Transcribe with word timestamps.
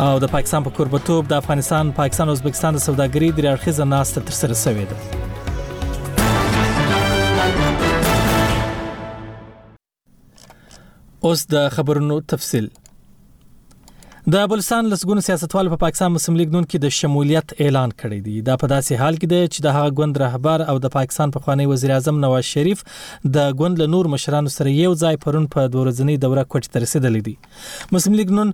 او 0.09 0.15
د 0.25 0.27
پاکستان 0.37 0.61
په 0.69 0.75
پا 0.75 0.79
قربتوب 0.81 1.23
د 1.35 1.37
افغانستان 1.45 1.95
پاکستان 2.03 2.27
او 2.29 2.37
ازبکستان 2.41 2.73
د 2.79 2.81
سوداګرۍ 2.87 3.31
د 3.37 3.39
اړخیزه 3.57 3.85
ناست 3.97 4.15
تر 4.31 4.37
سره 4.41 4.55
شوې 4.63 4.85
ده 4.91 4.97
اوس 11.31 11.41
د 11.57 11.59
خبرونو 11.79 12.17
تفصيل 12.35 12.67
د 14.35 14.47
بلوچستان 14.51 14.87
لسګون 14.91 15.21
سیاستوال 15.25 15.69
په 15.69 15.77
پا 15.81 15.81
پاکستان 15.87 16.11
مسلم 16.13 16.37
لیگ 16.39 16.55
نون 16.55 16.65
کې 16.65 16.79
د 16.85 16.95
شمولیت 16.95 17.53
اعلان 17.65 17.91
کړی 18.01 18.17
دی 18.23 18.41
دا 18.49 18.55
په 18.63 18.69
داسې 18.73 19.03
حال 19.03 19.19
کې 19.19 19.27
دی 19.33 19.51
چې 19.55 19.67
د 19.67 19.77
هغه 19.77 19.93
ګوند 20.01 20.19
رهبر 20.23 20.65
او 20.73 20.75
د 20.87 20.93
پاکستان 20.95 21.35
په 21.37 21.43
پا 21.45 21.49
خوانی 21.49 21.67
وزیر 21.73 21.93
اعظم 21.99 22.19
نواز 22.25 22.49
شریف 22.57 22.83
د 23.37 23.55
ګوند 23.61 23.83
له 23.83 23.89
نور 23.93 24.09
مشرانو 24.15 24.55
سره 24.55 24.73
یو 24.79 24.91
ځای 25.05 25.21
پرون 25.27 25.47
په 25.55 25.69
دورځنی 25.77 26.19
دوره 26.27 26.45
کوټ 26.57 26.75
ترسیدلی 26.79 27.23
دی 27.31 27.37
مسلم 27.99 28.19
لیگ 28.23 28.35
نون 28.41 28.53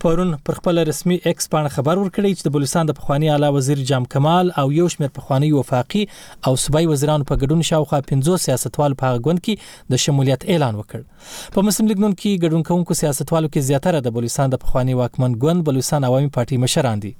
پرون 0.00 0.36
پر 0.44 0.54
خپل 0.54 0.78
رسمي 0.88 1.16
ایکس 1.24 1.48
باندې 1.52 1.72
خبر 1.74 1.96
ورکړی 2.00 2.32
چې 2.38 2.46
د 2.48 2.52
بلوچستان 2.56 2.88
د 2.90 2.96
پخوانی 3.00 3.30
اعلی 3.34 3.50
وزیر 3.56 3.82
جام 3.90 4.04
کمال 4.14 4.50
او 4.62 4.66
یو 4.78 4.88
شمېر 4.94 5.12
پخوانی 5.18 5.50
وفاقي 5.56 6.04
او 6.48 6.52
صوبایي 6.64 6.90
وزیرانو 6.92 7.28
په 7.30 7.42
ګډون 7.42 7.68
شاوخوا 7.70 8.00
50 8.12 8.42
سیاستوال 8.46 8.98
په 9.04 9.20
غوند 9.26 9.44
کې 9.48 9.90
د 9.94 10.02
شمولیت 10.06 10.48
اعلان 10.54 10.80
وکړ 10.82 11.58
په 11.58 11.66
مسلم 11.70 11.92
لیگ 11.92 12.04
نن 12.06 12.16
کې 12.20 12.46
ګډون 12.46 12.66
کوونکو 12.70 13.00
سیاستوالو 13.02 13.52
کې 13.52 13.70
زیاتره 13.72 14.04
د 14.08 14.16
بلوچستان 14.20 14.56
د 14.56 14.62
پخوانی 14.66 14.98
واکمن 15.02 15.40
ګوند 15.44 15.68
بلوچستان 15.70 16.10
عوامي 16.12 16.34
پارټي 16.38 16.64
مشران 16.66 17.04
دي 17.06 17.14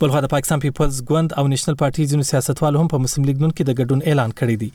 بلخو 0.00 0.20
د 0.24 0.28
پاکستان 0.32 0.60
پیپلز 0.64 1.00
ګوند 1.10 1.32
او 1.40 1.44
نېشنل 1.52 1.74
پارټي 1.82 2.04
ځینو 2.12 2.26
سیاستوالو 2.30 2.80
هم 2.82 2.88
په 2.94 2.98
مسلم 3.04 3.24
لیگ 3.30 3.42
نون 3.44 3.52
کې 3.52 3.68
د 3.68 3.76
ګډون 3.80 4.02
اعلان 4.12 4.34
کړی 4.40 4.56
دی 4.62 4.68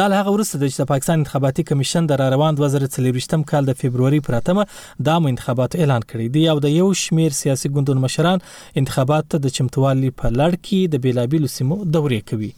دا 0.00 0.06
له 0.12 0.20
هغه 0.20 0.36
وروسته 0.36 0.62
د 0.64 0.90
پاکستان 0.92 1.18
انتخاباتي 1.22 1.66
کمیشن 1.70 2.08
د 2.12 2.22
روان 2.36 2.60
2023م 2.62 3.46
کال 3.52 3.70
د 3.70 3.78
فبروري 3.82 4.20
پراتمه 4.30 4.66
د 5.10 5.30
انتخابات 5.32 5.78
اعلان 5.82 6.06
کړی 6.12 6.36
دی 6.38 6.46
او 6.54 6.58
د 6.66 6.76
یو 6.76 6.88
شمیر 7.04 7.36
سیاسي 7.42 7.72
ګوندونو 7.76 8.06
مشران 8.06 8.44
انتخابات 8.82 9.30
ته 9.34 9.44
د 9.46 9.56
چمتووالي 9.60 10.12
په 10.22 10.34
لړ 10.40 10.62
کې 10.62 10.96
د 10.96 11.04
بیلابیلو 11.08 11.52
سیمو 11.58 11.80
دورې 11.84 12.28
کوي 12.32 12.52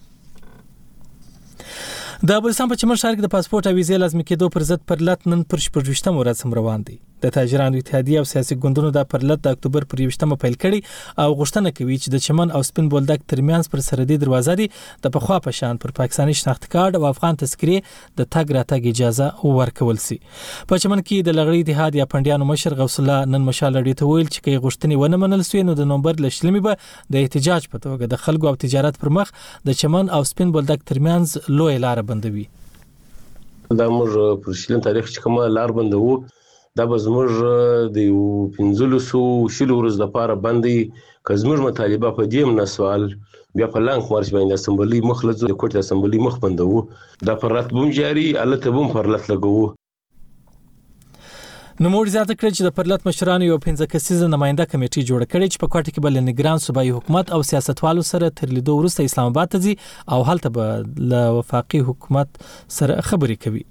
د 2.31 2.37
افغانستان 2.41 2.69
په 2.71 2.81
چمن 2.81 2.99
شهر 3.03 3.15
کې 3.15 3.25
د 3.27 3.33
پاسپورت 3.37 3.69
او 3.71 3.75
ویزې 3.79 4.03
لازمي 4.05 4.27
کېدو 4.27 4.57
پر 4.57 4.69
ضد 4.73 4.85
پر 4.93 5.07
لټ 5.09 5.33
نن 5.35 5.49
پر 5.55 5.65
شپږشتم 5.69 6.21
ورځ 6.23 6.47
هم 6.49 6.59
روان 6.61 6.85
دي 6.91 6.99
د 7.23 7.31
تاجرانو 7.35 7.79
اتحادیه 7.81 8.19
او 8.21 8.25
سیاسي 8.31 8.55
ګوندونو 8.63 8.89
د 8.97 9.05
پرلط 9.13 9.41
د 9.47 9.55
اکتوبر 9.57 9.85
پر 9.91 10.01
28مه 10.05 10.39
پیل 10.45 10.57
کړي 10.63 11.21
او 11.25 11.29
غوښتنه 11.41 11.71
کوي 11.79 11.97
چې 12.01 12.15
د 12.15 12.25
چمن 12.27 12.55
او 12.59 12.63
سپین 12.69 12.89
بولدک 12.95 13.23
ترمنځ 13.33 13.71
پر 13.75 13.83
سرحدي 13.89 14.17
دروازه 14.25 14.57
دي 14.61 14.67
د 15.07 15.15
پخوا 15.17 15.37
په 15.47 15.55
شان 15.59 15.81
پر 15.85 15.95
پاکستاني 15.99 16.35
شناخت 16.41 16.67
کارت 16.75 16.99
او 17.01 17.05
افغان 17.11 17.39
تذکرې 17.45 17.93
د 18.23 18.29
تګ 18.37 18.57
راتګ 18.59 18.91
اجازه 18.93 19.55
ورکول 19.61 20.03
سي 20.07 20.19
په 20.73 20.81
چمن 20.85 21.05
کې 21.05 21.31
د 21.31 21.39
لغړی 21.39 21.65
اتحاد 21.67 22.01
یا 22.03 22.09
پندیانو 22.17 22.51
مشر 22.53 22.79
غوث 22.83 22.99
الله 23.05 23.31
نن 23.37 23.47
مشاله 23.53 23.85
ډیته 23.91 24.11
ویل 24.13 24.31
چې 24.33 24.49
کوي 24.49 24.59
غوښتنې 24.59 25.03
ونه 25.05 25.23
منل 25.27 25.47
سوی 25.53 25.65
نو 25.71 25.79
د 25.85 25.91
نومبر 25.95 26.21
لشلمې 26.27 26.69
به 26.69 27.17
د 27.17 27.25
احتجاج 27.25 27.71
په 27.75 27.85
توګه 27.87 28.15
د 28.17 28.23
خلکو 28.27 28.53
او 28.53 28.57
تجارت 28.67 29.01
پر 29.05 29.15
مخ 29.21 29.35
د 29.71 29.81
چمن 29.85 30.13
او 30.19 30.23
سپین 30.35 30.57
بولدک 30.59 30.87
ترمنځ 30.93 31.57
لوی 31.61 31.79
لار 31.89 32.05
بندوي 32.13 32.47
دا 33.81 33.87
موږ 33.89 34.47
په 34.47 34.59
شلن 34.63 34.87
تاریخ 34.93 35.05
چې 35.13 35.27
کومه 35.29 35.51
لار 35.59 35.77
بندو 35.83 36.07
دا 36.77 36.85
به 36.91 36.97
زموږ 37.05 37.29
د 37.95 37.97
یو 38.05 38.21
پنځلسو 38.59 39.19
شلو 39.57 39.75
ورځو 39.79 39.99
لپاره 40.03 40.35
بند 40.45 40.63
دی 40.67 40.77
که 41.27 41.33
زموږ 41.43 41.61
مطالبه 41.65 42.13
په 42.21 42.29
دې 42.35 42.53
منسوال 42.53 43.03
بیا 43.61 43.67
په 43.75 43.81
لنګ 43.87 44.13
مارش 44.13 44.29
باندې 44.37 44.55
اسمبلی 44.61 45.01
مخ 45.11 45.19
لزو 45.31 45.51
د 45.51 45.59
کوټ 45.63 45.77
اسمبلی 45.83 46.21
مخ 46.27 46.39
بندو 46.45 46.77
دا 47.31 47.35
پر 47.43 47.53
رات 47.59 47.69
بوم 47.79 47.89
جاری 47.99 48.25
الله 48.45 48.59
ته 48.67 48.77
بوم 48.79 48.89
پر 48.95 49.09
لټ 49.15 49.25
لګو 49.33 49.67
نو 51.85 51.93
مور 51.95 52.07
زیاته 52.15 52.35
کړ 52.39 52.49
چې 52.55 52.63
د 52.67 52.69
پرلط 52.79 53.03
مشرانو 53.11 53.45
یو 53.51 53.59
پنځه 53.67 53.85
کسیزه 53.97 54.27
نماینده 54.37 54.65
کمیټه 54.73 55.01
جوړ 55.11 55.21
کړې 55.35 55.47
چې 55.53 55.59
په 55.65 55.69
کوټه 55.75 55.91
کې 55.93 56.01
بل 56.07 56.15
نگران 56.31 56.59
صوبایي 56.69 56.93
حکومت 56.99 57.27
او 57.39 57.43
سیاستوالو 57.51 58.03
سره 58.15 58.27
تر 58.41 58.49
لیدو 58.59 58.79
وروسته 58.81 59.01
اسلام 59.11 59.29
آباد 59.35 59.49
ته 59.57 59.61
ځي 59.67 59.75
او 60.17 60.21
هلته 60.31 60.49
به 60.57 60.65
له 61.13 61.21
وفاقي 61.41 61.81
حکومت 61.91 62.43
سره 62.81 62.93
خبرې 63.11 63.39
کوي 63.47 63.65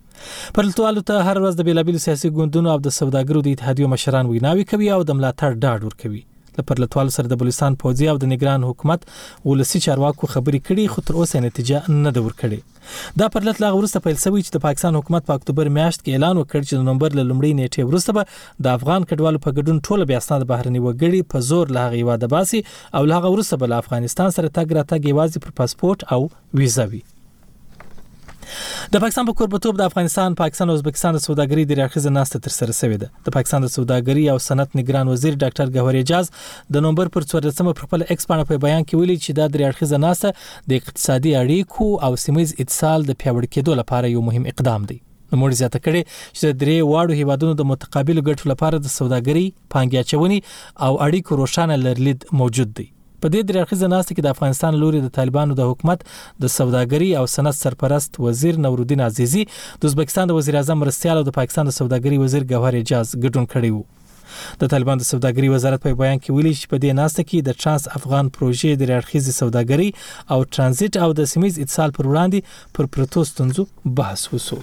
پرلتوالو 0.56 1.02
ته 1.12 1.28
هر 1.30 1.40
ورځ 1.44 1.56
د 1.62 1.68
بیلابیل 1.70 1.98
سیاسي 2.08 2.30
ګوندونو 2.40 2.72
او 2.74 2.80
د 2.88 2.94
سوداګرو 3.00 3.44
د 3.48 3.56
اتحادیو 3.56 3.90
مشران 3.96 4.30
ویناوي 4.34 4.66
کوي 4.74 4.90
او 4.98 5.00
د 5.10 5.18
ملاتړ 5.20 5.56
ډاډ 5.64 5.88
ورکوي 5.90 6.22
د 6.56 6.66
پرلتوال 6.70 7.10
سره 7.16 7.32
د 7.32 7.38
بلوچستان 7.42 7.76
پوځي 7.82 8.08
او 8.14 8.16
د 8.22 8.30
نگران 8.32 8.64
حکومت 8.70 9.06
ولسی 9.52 9.80
چارواکو 9.86 10.28
خبري 10.34 10.60
کړي 10.68 10.88
خو 10.96 11.04
تر 11.10 11.20
اوسه 11.20 11.42
نتیجه 11.46 11.80
نه 11.94 12.12
ده 12.18 12.24
ورکړې 12.26 13.22
دا 13.22 13.30
پرلت 13.36 13.62
لا 13.66 13.70
ورسته 13.76 14.02
پیل 14.08 14.18
شوی 14.24 14.42
چې 14.42 14.56
د 14.56 14.64
پاکستان 14.66 14.98
حکومت 15.00 15.28
په 15.30 15.36
پا 15.36 15.38
اکتوبر 15.42 15.70
میاشت 15.78 16.04
کې 16.04 16.18
اعلان 16.18 16.42
وکړ 16.42 16.66
چې 16.66 16.82
د 16.82 16.90
نومبر 16.90 17.16
لومړۍ 17.22 17.56
نیټې 17.62 17.88
ورسته 17.92 18.18
به 18.20 18.68
د 18.68 18.76
افغان 18.82 19.08
کډوالو 19.12 19.44
په 19.48 19.56
ګډون 19.58 19.80
ټوله 19.90 20.10
بیا 20.12 20.22
ستنه 20.28 20.50
بهرني 20.52 20.84
وګړي 20.84 21.32
په 21.36 21.48
زور 21.54 21.74
له 21.80 21.88
غیواده 21.96 22.32
باسي 22.36 22.64
او 22.66 23.08
له 23.14 23.24
غوړسته 23.30 23.64
بل 23.66 23.80
افغانستان 23.80 24.38
سره 24.42 24.54
تګ 24.60 24.78
راتګ 24.82 25.10
یوازې 25.12 25.48
پر 25.48 25.58
پاسپورت 25.64 26.08
او 26.18 26.22
ویزا 26.26 26.88
وي 26.92 27.02
وی. 27.02 27.04
د 28.94 29.02
پاکستان 29.04 29.26
په 29.30 29.34
قربتوب 29.40 29.78
د 29.82 29.90
افغانستان 29.90 30.36
پاکستان 30.42 30.70
او 30.72 30.76
ازبکستان 30.80 31.18
د 31.18 31.24
سوداګرۍ 31.28 31.64
د 31.72 31.80
ریاخیز 31.80 32.08
ناسته 32.18 32.42
تر 32.48 32.56
سره 32.60 32.76
سوې 32.82 32.98
ده 33.04 33.10
د 33.28 33.36
پاکستان 33.38 33.66
د 33.68 33.72
سوداګرۍ 33.76 34.26
او 34.34 34.38
صنعت 34.48 34.76
نگران 34.80 35.12
وزیر 35.14 35.38
ډاکټر 35.44 35.74
ګوهر 35.78 36.00
اجاز 36.02 36.32
د 36.76 36.84
نومبر 36.88 37.12
پر 37.18 37.28
14مه 37.34 37.76
پر 37.80 37.88
خپل 37.90 38.06
ایکس 38.08 38.30
باندې 38.32 38.50
په 38.52 38.66
بیان 38.68 38.84
کې 38.86 39.02
ویلي 39.02 39.18
چې 39.22 39.40
دا 39.40 39.50
د 39.56 39.64
ریاخیز 39.64 39.94
ناسته 40.06 40.70
د 40.74 40.82
اقتصادي 40.84 41.36
اړیکو 41.44 41.90
او 42.10 42.12
سیمه 42.26 42.48
اتصال 42.66 43.08
د 43.12 43.20
پیوړ 43.24 43.52
کېدو 43.58 43.80
لپاره 43.82 44.14
یو 44.16 44.26
مهم 44.30 44.50
اقدام 44.54 44.88
دی 44.94 45.00
نموړي 45.34 45.58
زیاته 45.62 45.80
کړي 45.84 46.16
چې 46.38 46.58
درې 46.64 46.90
واړو 46.94 47.20
هیوادونو 47.22 47.60
د 47.62 47.70
متقابل 47.74 48.18
ګټو 48.30 48.52
لپاره 48.54 48.82
د 48.86 48.96
سوداګرۍ 48.96 49.70
پانګیا 49.76 50.10
چونی 50.10 50.42
او 50.88 50.92
اړیکو 50.96 51.40
روښانه 51.44 51.78
لرلید 51.86 52.26
موجود 52.42 52.74
دی 52.82 52.90
په 53.22 53.30
دې 53.34 53.42
درخیزه 53.50 53.88
ناسته 53.96 54.16
کې 54.16 54.22
د 54.26 54.34
افغانستان 54.36 54.78
لوري 54.84 55.00
د 55.02 55.10
طالبانو 55.18 55.58
د 55.60 55.70
حکومت 55.72 56.00
د 56.44 56.52
سوداګري 56.58 57.10
او 57.20 57.26
صنعت 57.36 57.56
سرپرست 57.64 58.20
وزیر 58.26 58.58
نورالدین 58.66 59.02
عزیزی 59.10 59.44
د 59.82 59.90
ازبکستان 59.92 60.28
د 60.32 60.38
وزیر 60.40 60.58
اعظم 60.62 60.84
رسیال 60.90 61.22
او 61.22 61.26
د 61.30 61.38
پاکستان 61.40 61.70
د 61.72 61.78
سوداګري 61.80 62.18
وزیر 62.24 62.48
ګوهر 62.52 62.80
اجاز 62.82 63.16
ګډون 63.24 63.46
کړی 63.54 63.72
وو 63.78 64.60
د 64.64 64.72
طالبان 64.74 64.98
د 65.02 65.10
سوداګري 65.12 65.48
وزارت 65.56 65.84
په 65.88 65.98
بیان 66.04 66.20
کې 66.20 66.36
ویلي 66.38 66.54
چې 66.62 66.74
په 66.74 66.78
دې 66.84 66.92
ناسته 67.02 67.28
کې 67.30 67.48
د 67.48 67.62
ترانس 67.64 67.88
افغان 68.00 68.34
پروژې 68.38 68.80
د 68.82 68.92
رارخیزي 68.94 69.34
سوداګري 69.42 69.90
او 70.36 70.40
ترانزیت 70.56 71.00
او 71.06 71.10
د 71.22 71.32
سیمیز 71.36 71.60
اتصال 71.66 71.98
پر 71.98 72.08
وړاندې 72.12 72.40
پر 72.78 72.92
پروتو 72.96 73.30
ستونزو 73.34 73.68
بحث 74.02 74.30
وسو 74.34 74.62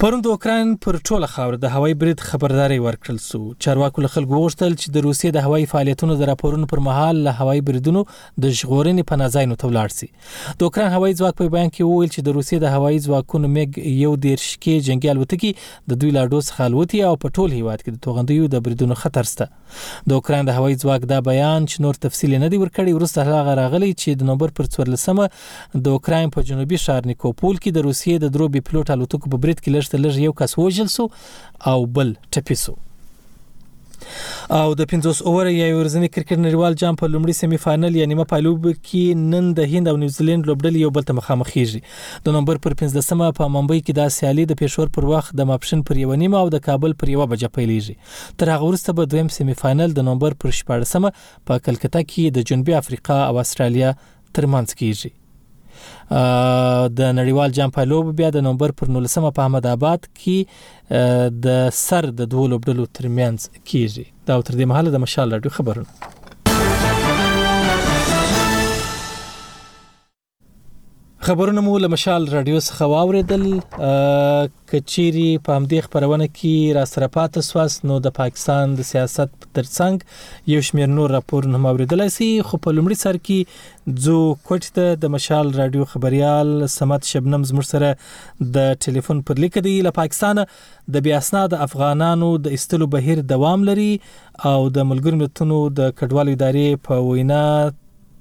پرون 0.00 0.20
د 0.24 0.32
اوکران 0.36 0.72
پر 0.84 0.96
ټوله 1.08 1.26
خاور 1.34 1.54
د 1.60 1.68
هوایي 1.74 1.92
برید 2.00 2.22
خبرداري 2.30 2.76
ورکړل 2.86 3.18
سو 3.26 3.38
چارواکو 3.66 4.02
له 4.06 4.12
خلکو 4.16 4.40
غوښتل 4.40 4.72
چې 4.80 4.94
د 4.96 5.04
روسي 5.06 5.28
د 5.36 5.44
هوایي 5.44 5.68
فعالیتونو 5.70 6.16
د 6.22 6.26
راپورونو 6.30 6.66
پر 6.72 6.82
مهال 6.86 7.20
له 7.26 7.32
هوایي 7.46 7.62
بریدونو 7.68 8.02
د 8.46 8.52
ژغورنې 8.58 9.08
په 9.10 9.20
نازاینو 9.20 9.56
ته 9.62 9.70
ولاړ 9.70 9.94
سي 10.00 10.08
د 10.62 10.66
اوکران 10.68 10.90
هوایي 10.96 11.14
ځواک 11.20 11.38
په 11.38 11.52
بیان 11.54 11.70
کې 11.70 11.92
وویل 11.92 12.10
چې 12.16 12.26
د 12.28 12.36
روسي 12.38 12.58
د 12.64 12.74
هوایي 12.74 12.98
ځواکونو 13.06 13.50
میګ 13.54 13.86
یو 14.02 14.10
ډیر 14.26 14.42
شکی 14.48 14.74
جنگي 14.90 15.12
الوتکي 15.14 15.52
د 15.62 16.00
دوی 16.04 16.12
لاډو 16.18 16.42
څخه 16.50 16.68
الوتي 16.72 17.00
او 17.12 17.14
په 17.24 17.32
ټول 17.38 17.56
هیواد 17.60 17.86
کې 17.86 17.96
د 17.96 18.04
توغندیو 18.08 18.50
د 18.56 18.62
بریدونو 18.68 19.00
خطر 19.04 19.30
سته 19.32 19.48
د 20.12 20.18
اوکران 20.20 20.52
د 20.52 20.58
هوایي 20.60 20.78
ځواک 20.84 21.08
دا 21.14 21.22
بیان 21.30 21.70
چې 21.70 21.86
نور 21.86 22.02
تفصیل 22.06 22.36
نه 22.44 22.52
دی 22.56 22.60
ورکړی 22.66 22.98
ورسته 22.98 23.26
هغه 23.32 23.56
راغلی 23.62 23.90
چې 24.02 24.20
د 24.26 24.30
نومبر 24.32 24.54
پر 24.60 24.70
14 24.76 25.82
د 25.90 25.96
اوکران 25.98 26.36
په 26.38 26.46
جنوبي 26.52 26.84
ښار 26.86 27.10
نیکوپول 27.14 27.58
کې 27.62 27.80
د 27.80 27.90
روسي 27.90 28.20
د 28.28 28.36
درو 28.38 28.52
بي 28.58 28.64
پلوټ 28.70 28.96
الوتکو 28.98 29.34
په 29.34 29.44
برید 29.48 29.60
کې 29.64 29.78
لږ 29.86 29.92
ته 29.92 30.04
لږ 30.06 30.26
یو 30.26 30.32
کس 30.40 30.58
وژل 30.58 30.88
سو 30.96 31.08
او 31.70 31.78
بل 31.98 32.12
ټپي 32.36 32.54
سو 32.64 32.74
او 34.56 34.66
د 34.78 34.86
50 34.90 35.20
اوور 35.28 35.46
یا 35.52 35.68
ورځنی 35.76 36.08
کرکټ 36.16 36.38
نړیوال 36.42 36.74
جام 36.82 36.98
په 37.02 37.08
لومړي 37.14 37.34
سیمی 37.44 37.56
فائنل 37.62 37.96
یعنی 38.00 38.16
ما 38.20 38.24
پایلو 38.32 38.52
کې 38.58 39.22
نن 39.32 39.48
د 39.58 39.72
هند 39.74 39.90
او 39.92 39.94
نیوزیلند 40.02 40.50
لوبډل 40.50 40.76
یو 40.82 40.90
بل 40.98 41.06
ته 41.10 41.16
مخامخ 41.20 41.50
کیږي 41.54 42.26
د 42.28 42.36
نومبر 42.38 42.60
پر 42.66 42.76
15 42.84 43.06
سمه 43.08 43.30
په 43.40 43.52
ممبئی 43.56 43.80
کې 43.82 43.98
د 44.00 44.12
سیالي 44.18 44.44
د 44.52 44.60
پېښور 44.62 44.92
پر 44.98 45.08
وخت 45.14 45.34
د 45.40 45.50
ماپښین 45.52 45.84
پر 45.90 46.02
یو 46.04 46.20
نیم 46.24 46.38
او 46.44 46.46
د 46.56 46.64
کابل 46.70 46.96
پر 47.02 47.14
یو 47.16 47.28
بجې 47.34 47.58
پیلېږي 47.58 48.40
تر 48.42 48.54
هغه 48.54 48.68
وروسته 48.72 48.96
به 49.00 49.12
دویم 49.14 49.34
سیمی 49.40 49.58
فائنل 49.66 49.98
د 50.00 50.08
نومبر 50.12 50.40
پر 50.44 50.56
14 50.62 50.94
سمه 50.94 51.14
په 51.20 51.66
کلکتا 51.68 52.06
کې 52.08 52.40
د 52.40 52.50
جنوبي 52.52 52.78
افریقا 52.82 53.20
او 53.28 53.42
استرالیا 53.46 53.94
ترمنځ 54.04 54.82
کیږي 54.82 55.16
د 56.98 57.14
نړیوال 57.18 57.50
جام 57.60 57.70
پایلوب 57.78 58.06
بیا 58.20 58.28
د 58.36 58.44
نومبر 58.48 58.70
پر 58.80 58.86
19مه 58.96 59.30
په 59.38 59.46
احمد 59.46 59.64
آباد 59.74 60.00
کې 60.18 60.38
د 61.48 61.64
سر 61.84 62.04
د 62.20 62.30
دوه 62.36 62.44
لوبډلو 62.52 62.84
ترمنځ 63.00 63.38
کیږي 63.68 64.04
دا 64.26 64.34
تر 64.46 64.54
دې 64.58 64.66
مهاله 64.74 64.90
د 64.96 65.04
مشال 65.08 65.28
راډیو 65.36 65.54
خبرونه 65.58 65.90
خبرونه 71.26 71.60
مو 71.66 71.78
له 71.82 71.88
مشال 71.92 72.28
رادیو 72.32 72.58
څخه 72.60 72.82
واوریدل 72.90 73.42
کچيري 73.68 75.30
په 75.46 75.54
همدې 75.60 75.84
خبرونه 75.86 76.26
کې 76.32 76.74
را 76.76 76.82
سره 76.90 77.06
پاتې 77.16 77.46
سواس 77.46 77.78
نو 77.90 77.94
د 78.02 78.12
پاکستان 78.18 78.74
د 78.80 78.86
سیاست 78.90 79.32
ترڅنګ 79.58 80.52
یو 80.52 80.60
شمیر 80.68 80.92
نور 80.98 81.14
راپورونه 81.14 81.58
هم 81.62 81.66
اوریدل 81.72 82.04
سي 82.16 82.28
خو 82.50 82.60
په 82.66 82.74
لومړي 82.76 83.00
سر 83.00 83.18
کې 83.24 84.04
ځو 84.04 84.14
کوټ 84.50 84.70
ته 84.78 84.92
د 85.06 85.12
مشال 85.16 85.50
رادیو 85.62 85.86
خبريال 85.94 86.52
سمت 86.76 87.10
شبنم 87.14 87.46
زمر 87.50 87.66
سره 87.70 87.88
د 88.58 88.68
ټلیفون 88.86 89.22
پر 89.32 89.40
لیک 89.46 89.58
دی 89.68 89.72
له 89.88 89.94
پاکستانه 90.00 90.44
د 90.98 91.04
بیا 91.08 91.16
اسناد 91.24 91.56
افغانانو 91.66 92.30
د 92.46 92.54
استلو 92.60 92.88
بهیر 92.96 93.24
دوام 93.34 93.66
لري 93.72 93.88
او 94.52 94.56
د 94.78 94.88
ملګرو 94.92 95.20
ملتونو 95.24 95.60
د 95.80 95.92
کډوالو 95.98 96.38
ادارې 96.38 96.86
په 96.90 97.02
وینا 97.10 97.42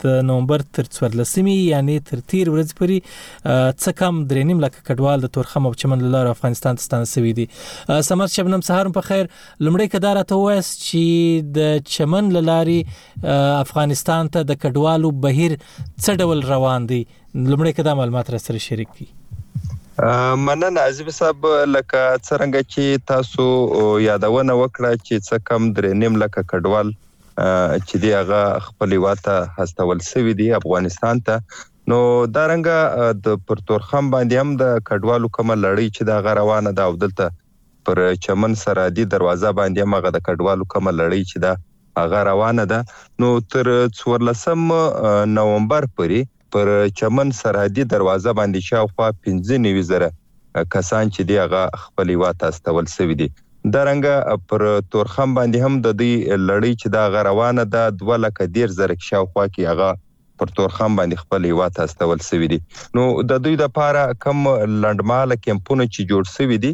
د 0.03 0.19
نومبر 0.29 0.63
تر 0.77 0.87
14مې 0.93 1.53
یعنی 1.71 1.97
تر 2.09 2.19
13 2.31 2.53
ورځې 2.53 2.79
پورې 2.79 3.67
څه 3.83 3.93
کم 4.01 4.19
درنیم 4.31 4.63
لکه 4.65 4.83
کډوال 4.89 5.23
د 5.25 5.33
تورخم 5.37 5.69
او 5.69 5.73
چمن 5.83 6.03
لاره 6.15 6.33
افغانستان 6.37 6.79
ته 6.81 6.85
ستانه 6.87 7.11
سوي 7.13 7.33
دي 7.41 7.45
سمر 8.09 8.33
شبنم 8.35 8.63
سهار 8.69 8.91
په 8.99 9.07
خیر 9.09 9.25
لمړی 9.25 9.91
کدار 9.95 10.21
ته 10.33 10.39
وایس 10.43 10.71
چې 10.85 11.51
د 11.59 11.77
چمن 11.95 12.31
لاري 12.51 12.79
افغانستان 13.35 14.33
ته 14.37 14.49
د 14.53 14.59
کډوالو 14.65 15.13
بهیر 15.27 15.57
څه 15.59 16.17
ډول 16.23 16.45
روان 16.53 16.89
دي 16.93 17.01
لمړی 17.05 17.77
کدا 17.79 17.95
معلومات 18.01 18.33
را 18.37 18.43
سره 18.47 18.65
شریک 18.69 18.93
کړئ 18.97 19.13
مننه 20.45 20.81
عزیز 20.85 21.11
صاحب 21.17 21.45
لکه 21.49 21.99
څنګه 22.21 22.69
چې 22.71 23.05
تاسو 23.11 23.47
یادونه 24.05 24.55
وکړه 24.61 25.05
چې 25.05 25.27
څه 25.27 25.45
کم 25.49 25.71
درنیم 25.77 26.21
لکه 26.23 26.47
کډوال 26.53 26.95
چې 27.37 27.95
دی 28.03 28.11
هغه 28.17 28.37
خپل 28.67 28.93
واته 29.05 29.33
هستول 29.57 29.99
سوی 30.09 30.33
دی 30.41 30.47
افغانستان 30.57 31.15
ته 31.27 31.39
نو 31.91 31.97
دا 32.35 32.43
رنګه 32.51 32.77
د 33.25 33.37
پرتورخم 33.49 34.11
باندې 34.11 34.35
هم 34.41 34.49
د 34.63 34.65
کډوالو 34.89 35.27
کومه 35.37 35.55
لړۍ 35.65 35.87
چې 35.95 36.01
دا 36.09 36.19
غروانه 36.27 36.71
ده 36.71 36.83
او 36.89 36.95
دلته 36.95 37.29
پر 37.89 38.01
چمن 38.27 38.55
سره 38.61 38.85
دی 38.97 39.05
دروازه 39.15 39.51
باندې 39.59 39.91
مغه 39.95 40.09
د 40.11 40.19
کډوالو 40.27 40.65
کومه 40.75 40.91
لړۍ 40.91 41.23
چې 41.31 41.37
دا 41.47 41.53
هغه 41.99 42.23
روانه 42.31 42.65
ده 42.71 42.79
نو 43.19 43.39
تر 43.55 43.67
14 43.91 45.27
نومبر 45.39 45.89
پورې 45.97 46.21
پر 46.53 46.67
چمن 47.01 47.31
سرحدي 47.43 47.83
دروازه 47.95 48.31
باندې 48.39 48.67
شاوخوا 48.71 49.07
15 49.27 49.63
نوي 49.67 49.83
زره 49.91 50.09
کسان 50.77 51.09
چې 51.09 51.21
دی 51.33 51.37
هغه 51.43 51.63
خپل 51.83 52.15
واته 52.25 52.47
استول 52.55 52.85
سوي 52.97 53.15
دي 53.23 53.29
د 53.73 53.81
رنګ 53.87 54.05
پر 54.49 54.63
تورخم 54.93 55.31
باندې 55.35 55.67
هم 55.67 55.83
د 55.85 55.93
دې 55.99 56.39
لړۍ 56.47 56.73
چې 56.81 56.89
دا 56.95 57.03
غروانه 57.13 57.63
ده 57.75 57.83
د 58.01 58.09
ولکه 58.09 58.49
ډیر 58.57 58.73
زرک 58.79 59.05
شاوخوا 59.09 59.45
کې 59.53 59.71
هغه 59.71 59.99
پر 60.41 60.51
تورخم 60.59 60.97
باندې 60.99 61.21
خپل 61.25 61.47
هیواد 61.49 61.79
استول 61.85 62.21
سوي 62.27 62.49
دي 62.51 62.59
نو 62.99 63.05
د 63.31 63.41
دوی 63.45 63.57
لپاره 63.61 64.03
کم 64.25 64.43
لندمال 64.85 65.35
کمپونه 65.45 65.87
چې 65.93 66.09
جوړ 66.11 66.31
سوي 66.35 66.59
دي 66.67 66.71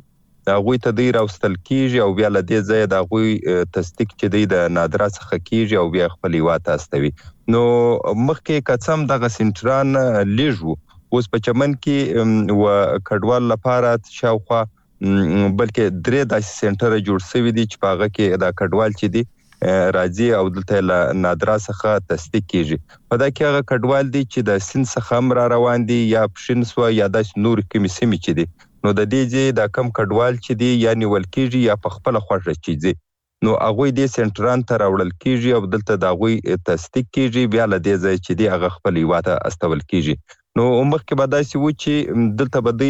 دا 0.49 0.57
غوي 0.65 0.81
ته 0.87 0.97
دی 0.97 1.05
راوستل 1.19 1.55
کیږي 1.55 2.03
او 2.07 2.17
بیا 2.19 2.33
لدې 2.35 2.73
ځای 2.73 2.91
دا 2.95 2.99
غوي 3.11 3.63
تصدیق 3.77 4.13
چې 4.13 4.35
دی 4.35 4.43
د 4.55 4.75
نادرا 4.79 5.09
څخه 5.15 5.39
کیږي 5.47 5.79
او 5.83 5.93
بیا 5.95 6.11
خپل 6.15 6.37
هیواد 6.39 6.69
استوي 6.75 7.13
نو 7.55 7.63
مخکې 7.71 8.67
کڅم 8.73 9.07
دغه 9.15 9.31
سنټران 9.39 10.35
لیژو 10.43 10.75
اوس 11.15 11.33
په 11.35 11.45
چمن 11.49 11.79
کې 11.81 12.53
و 12.59 12.77
کډوال 13.11 13.51
لپاره 13.55 13.97
شاوخوا 14.21 14.61
بلکې 15.01 15.85
درې 16.07 16.25
داسې 16.31 16.55
سنټر 16.55 16.95
جوړ 17.07 17.19
شوی 17.29 17.51
دي 17.57 17.63
چې 17.71 17.77
پاغه 17.85 18.07
کې 18.15 18.39
دا 18.43 18.49
کډوال 18.61 18.91
چې 18.99 19.07
دي 19.15 19.23
راځي 19.95 20.27
او 20.39 20.45
دلته 20.55 20.75
له 20.89 20.97
نادرا 21.23 21.55
څخه 21.67 21.89
تصدیق 22.11 22.45
کیږي 22.51 22.77
په 23.09 23.15
دا 23.21 23.29
کې 23.33 23.43
هغه 23.49 23.61
کډوال 23.71 24.05
دي 24.15 24.23
چې 24.33 24.39
د 24.49 24.61
سین 24.67 24.83
څخه 24.93 25.21
مر 25.29 25.39
روان 25.55 25.85
دي 25.91 25.99
یا 26.15 26.23
پښین 26.35 26.59
سو 26.71 26.87
یا 26.99 27.07
د 27.15 27.31
نور 27.45 27.57
کمی 27.73 27.89
سیمه 27.99 28.19
چې 28.25 28.31
دي 28.39 28.45
نو 28.85 28.93
د 28.99 29.07
دې 29.13 29.23
دي 29.35 29.45
د 29.59 29.71
کم 29.77 29.91
کډوال 29.99 30.33
چې 30.45 30.53
دي 30.63 30.71
یا 30.85 30.93
نیول 31.03 31.25
کیږي 31.35 31.59
یا 31.71 31.75
په 31.85 31.89
خپل 31.95 32.15
خوښه 32.25 32.53
چې 32.65 32.73
دي 32.85 32.93
نو 33.47 33.51
هغه 33.65 33.85
دې 33.97 34.07
سنټران 34.17 34.59
ته 34.71 34.81
راوړل 34.83 35.11
کیږي 35.23 35.49
او 35.57 35.61
دلته 35.75 36.01
دا 36.05 36.09
غوي 36.21 36.35
تصدیق 36.69 37.07
کیږي 37.15 37.43
بیا 37.55 37.65
له 37.73 37.77
دې 37.87 37.95
ځای 38.03 38.15
چې 38.25 38.33
دی 38.41 38.47
هغه 38.55 38.69
خپل 38.77 38.93
یواته 39.05 39.39
استول 39.51 39.81
کیږي 39.93 40.15
نو 40.59 40.63
مخکې 40.91 41.13
به 41.19 41.25
داسې 41.35 41.55
و 41.57 41.67
چې 41.81 41.93
دلته 42.39 42.59
به 42.65 42.71
د 42.81 42.87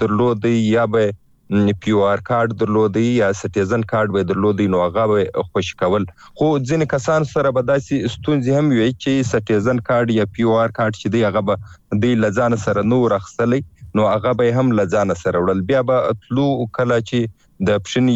درلود 0.00 0.50
یا 0.54 0.88
به 0.96 1.64
پیو 1.84 2.02
آر 2.08 2.22
کارت 2.30 2.56
درلود 2.64 2.96
یا 3.02 3.30
سټیزن 3.40 3.86
کارت 3.94 4.14
به 4.18 4.28
درلود 4.32 4.62
نو 4.74 4.82
هغه 4.86 5.06
به 5.12 5.46
خوش 5.52 5.70
کول 5.84 6.08
خو 6.40 6.50
ځین 6.72 6.84
کسان 6.96 7.28
سره 7.36 7.54
به 7.60 7.66
داسې 7.68 8.16
ستونزې 8.16 8.58
هم 8.58 8.74
وي 8.80 8.90
چې 8.90 9.30
سټیزن 9.32 9.84
کارت 9.92 10.14
یا 10.18 10.26
پیو 10.38 10.56
آر 10.66 10.76
کارت 10.82 11.00
چې 11.00 11.16
دی 11.16 11.24
هغه 11.28 11.46
به 11.52 12.02
د 12.06 12.20
لزان 12.26 12.60
سره 12.66 12.86
نو 12.96 13.00
رخصلې 13.16 13.72
نو 13.96 14.06
هغه 14.08 14.32
به 14.32 14.60
هم 14.60 14.70
لزان 14.80 15.14
سره 15.18 15.40
وړل 15.42 15.60
بیا 15.68 15.82
به 15.90 16.12
اتلو 16.14 16.46
کله 16.78 16.96
چې 17.10 17.68
د 17.68 17.84
پښین 17.84 18.08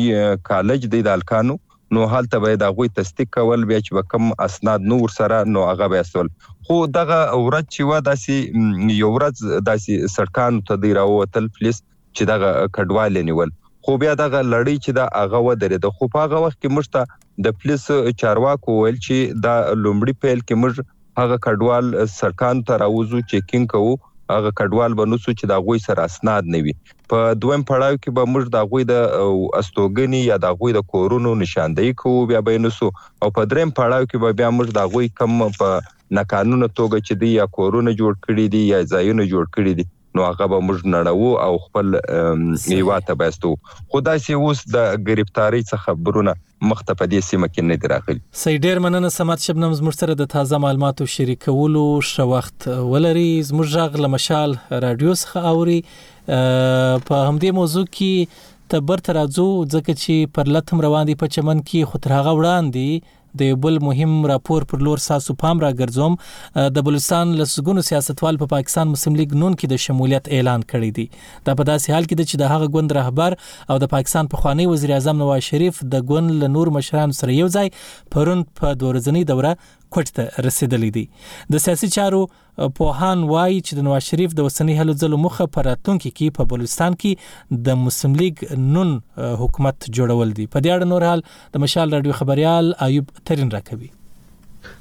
کالج 0.48 0.86
د 0.94 1.06
الکانو 1.12 1.54
نو 1.96 2.08
حالت 2.14 2.34
به 2.46 2.58
دا 2.62 2.66
غوي 2.80 2.88
تصدیق 2.96 3.30
کول 3.36 3.64
بیا 3.70 3.78
چې 3.84 4.10
کم 4.14 4.28
اسناد 4.48 4.90
نور 4.94 5.14
سره 5.14 5.38
نو 5.54 5.62
هغه 5.68 5.88
به 5.94 6.02
اصل 6.06 6.28
خو 6.68 6.76
دغه 6.98 7.20
ورځ 7.20 7.70
چې 7.70 7.88
و 7.92 8.02
داسي 8.10 8.36
یو 8.98 9.10
ورځ 9.14 9.64
داسي 9.70 9.96
سړکان 10.16 10.60
ته 10.70 10.82
دی 10.84 10.92
راوتل 11.00 11.48
پولیس 11.56 11.80
چې 11.80 12.30
دغه 12.32 12.52
کډوال 12.76 13.18
نیول 13.30 13.56
خو 13.88 13.96
بیا 14.04 14.14
دغه 14.22 14.44
لړۍ 14.50 14.84
چې 14.84 15.00
دا 15.00 15.08
هغه 15.22 15.42
ودرې 15.48 15.84
د 15.86 15.96
خو 15.98 16.10
پاغه 16.18 16.44
وخت 16.44 16.58
کې 16.58 16.78
مشته 16.78 17.48
د 17.48 17.56
پولیس 17.62 17.88
چارواکو 18.24 18.76
ویل 18.80 19.00
چې 19.08 19.42
دا 19.48 19.56
لومړی 19.58 20.20
پیل 20.26 20.46
کې 20.46 20.62
مج 20.62 20.84
هغه 21.22 21.42
کډوال 21.48 21.90
سړکان 22.18 22.64
ته 22.70 22.80
راوځو 22.84 23.26
چیکینګ 23.34 23.74
کوو 23.74 23.98
هغه 24.36 24.50
کډوال 24.58 24.92
به 25.00 25.04
نوسو 25.12 25.30
چې 25.38 25.44
د 25.52 25.62
غوي 25.66 25.80
سره 25.86 26.06
اسناد 26.10 26.50
نه 26.54 26.60
وي 26.66 26.74
په 27.12 27.18
دویم 27.44 27.62
پړاو 27.70 28.00
کې 28.02 28.10
به 28.18 28.22
موږ 28.34 28.44
د 28.56 28.70
غوي 28.70 28.84
د 28.92 28.96
استوګنې 29.60 30.20
یا 30.30 30.36
د 30.44 30.56
غوي 30.58 30.72
د 30.78 30.84
کورونو 30.94 31.30
نشاندهي 31.44 31.92
کوو 32.02 32.26
بیا 32.32 32.40
به 32.50 32.64
نوسو 32.66 32.88
او 33.22 33.28
په 33.38 33.42
دریم 33.52 33.70
پړاو 33.80 34.10
کې 34.10 34.16
به 34.24 34.38
بیا 34.42 34.50
موږ 34.58 34.68
د 34.78 34.92
غوي 34.94 35.08
کم 35.22 35.32
په 35.60 35.70
ناقانونه 36.18 36.66
توګه 36.78 36.98
چې 37.06 37.14
دی 37.24 37.30
یا 37.40 37.46
کورونه 37.58 37.90
جوړ 38.00 38.12
کړی 38.26 38.46
دي 38.54 38.62
یا 38.74 38.78
ځایونه 38.94 39.22
جوړ 39.32 39.44
کړی 39.56 39.72
دي 39.80 39.84
نو 40.16 40.22
هغه 40.24 40.46
به 40.46 40.58
موږ 40.66 40.80
نړو 40.92 41.26
او 41.44 41.58
خپل 41.64 41.94
ایوا 42.76 42.98
ته 43.08 43.14
بستو 43.18 43.52
خدا 43.94 44.14
سي 44.24 44.34
اوس 44.34 44.62
د 44.76 45.02
گرفتاری 45.10 45.62
څخه 45.66 45.84
خبرونه 45.84 46.34
مخته 46.70 46.96
په 47.02 47.10
دې 47.12 47.26
سیمه 47.28 47.48
کې 47.52 47.68
نه 47.68 47.76
دراغلي 47.84 48.22
سي 48.40 48.56
ډیر 48.66 48.82
مننه 48.86 49.12
سمات 49.16 49.46
شبنم 49.48 49.76
زموږ 49.80 49.98
سره 50.00 50.18
د 50.22 50.30
تازه 50.34 50.60
معلوماتو 50.66 51.08
شریکولو 51.14 51.84
شو 52.10 52.26
وخت 52.32 52.68
ولري 52.94 53.28
زموږ 53.52 53.86
غل 53.96 54.10
مشال 54.16 54.56
رادیو 54.86 55.16
څخه 55.22 55.46
اوري 55.52 55.78
په 55.92 57.22
همدې 57.28 57.60
موضوع 57.60 57.84
کې 57.98 58.58
تبر 58.74 59.00
ترازو 59.06 59.46
ځکه 59.52 59.98
چې 60.02 60.34
پر 60.36 60.52
لثم 60.56 60.84
روان 60.88 61.06
دي 61.10 61.16
په 61.22 61.34
چمن 61.36 61.62
کې 61.70 61.94
خطر 61.94 62.16
هغه 62.18 62.34
وړاندې 62.40 63.16
د 63.38 63.42
بل 63.64 63.78
مهم 63.86 64.26
راپور 64.32 64.62
پر 64.70 64.78
لور 64.86 64.98
ساسو 65.06 65.34
پام 65.42 65.60
را 65.64 65.70
ګرځوم 65.80 66.16
د 66.76 66.86
بلوچستان 66.88 67.34
لسګونو 67.40 67.82
سیاستوال 67.88 68.36
په 68.42 68.46
پا 68.52 68.56
پاکستان 68.56 68.88
مسلم 68.94 69.14
لیگ 69.20 69.34
نون 69.42 69.54
کې 69.54 69.66
د 69.72 69.84
شمولیت 69.86 70.28
اعلان 70.38 70.62
کړی 70.72 70.90
دی 70.98 71.06
دا 71.46 71.54
په 71.60 71.68
داسې 71.70 71.92
حال 71.94 72.04
کې 72.08 72.32
چې 72.32 72.42
د 72.42 72.52
هغه 72.54 72.68
ګوند 72.76 72.96
رهبر 73.00 73.38
او 73.70 73.78
د 73.84 73.92
پاکستان 73.96 74.30
په 74.34 74.44
خوانی 74.44 74.66
وزیر 74.72 74.94
اعظم 74.96 75.18
نواز 75.24 75.42
شریف 75.52 75.82
د 75.96 76.06
ګوند 76.12 76.36
له 76.44 76.52
نور 76.56 76.72
مشران 76.78 77.16
سره 77.20 77.38
یو 77.40 77.50
ځای 77.58 77.74
پرون 78.16 78.44
په 78.62 78.74
دورزنی 78.82 79.24
دوره 79.32 79.54
کوټ 79.94 80.10
ته 80.18 80.44
رسیدلې 80.46 80.90
دي 80.96 81.04
د 81.56 81.62
سیاسي 81.66 81.88
چارو 81.96 82.20
پوهان 82.78 83.24
وایي 83.32 83.58
چې 83.68 83.78
د 83.78 83.86
نواز 83.88 84.08
شریف 84.12 84.34
د 84.40 84.46
وسنۍ 84.48 84.76
هلو 84.80 84.94
ځلو 85.04 85.18
مخه 85.26 85.46
پر 85.56 85.68
راتونکو 85.70 86.12
کې 86.18 86.36
په 86.38 86.48
بلوچستان 86.54 86.98
کې 87.02 87.68
د 87.68 87.80
مسلم 87.84 88.16
لیگ 88.22 88.44
نون 88.76 88.92
حکومت 89.44 89.88
جوړول 89.98 90.36
دي 90.40 90.48
په 90.54 90.64
دې 90.66 90.70
اړه 90.76 90.90
نور 90.94 91.08
حال 91.12 91.24
د 91.56 91.66
مشال 91.66 91.96
رادیو 91.98 92.18
خبريال 92.20 92.72
ایوب 92.88 93.14
ترين 93.30 93.54
راکوي 93.58 93.90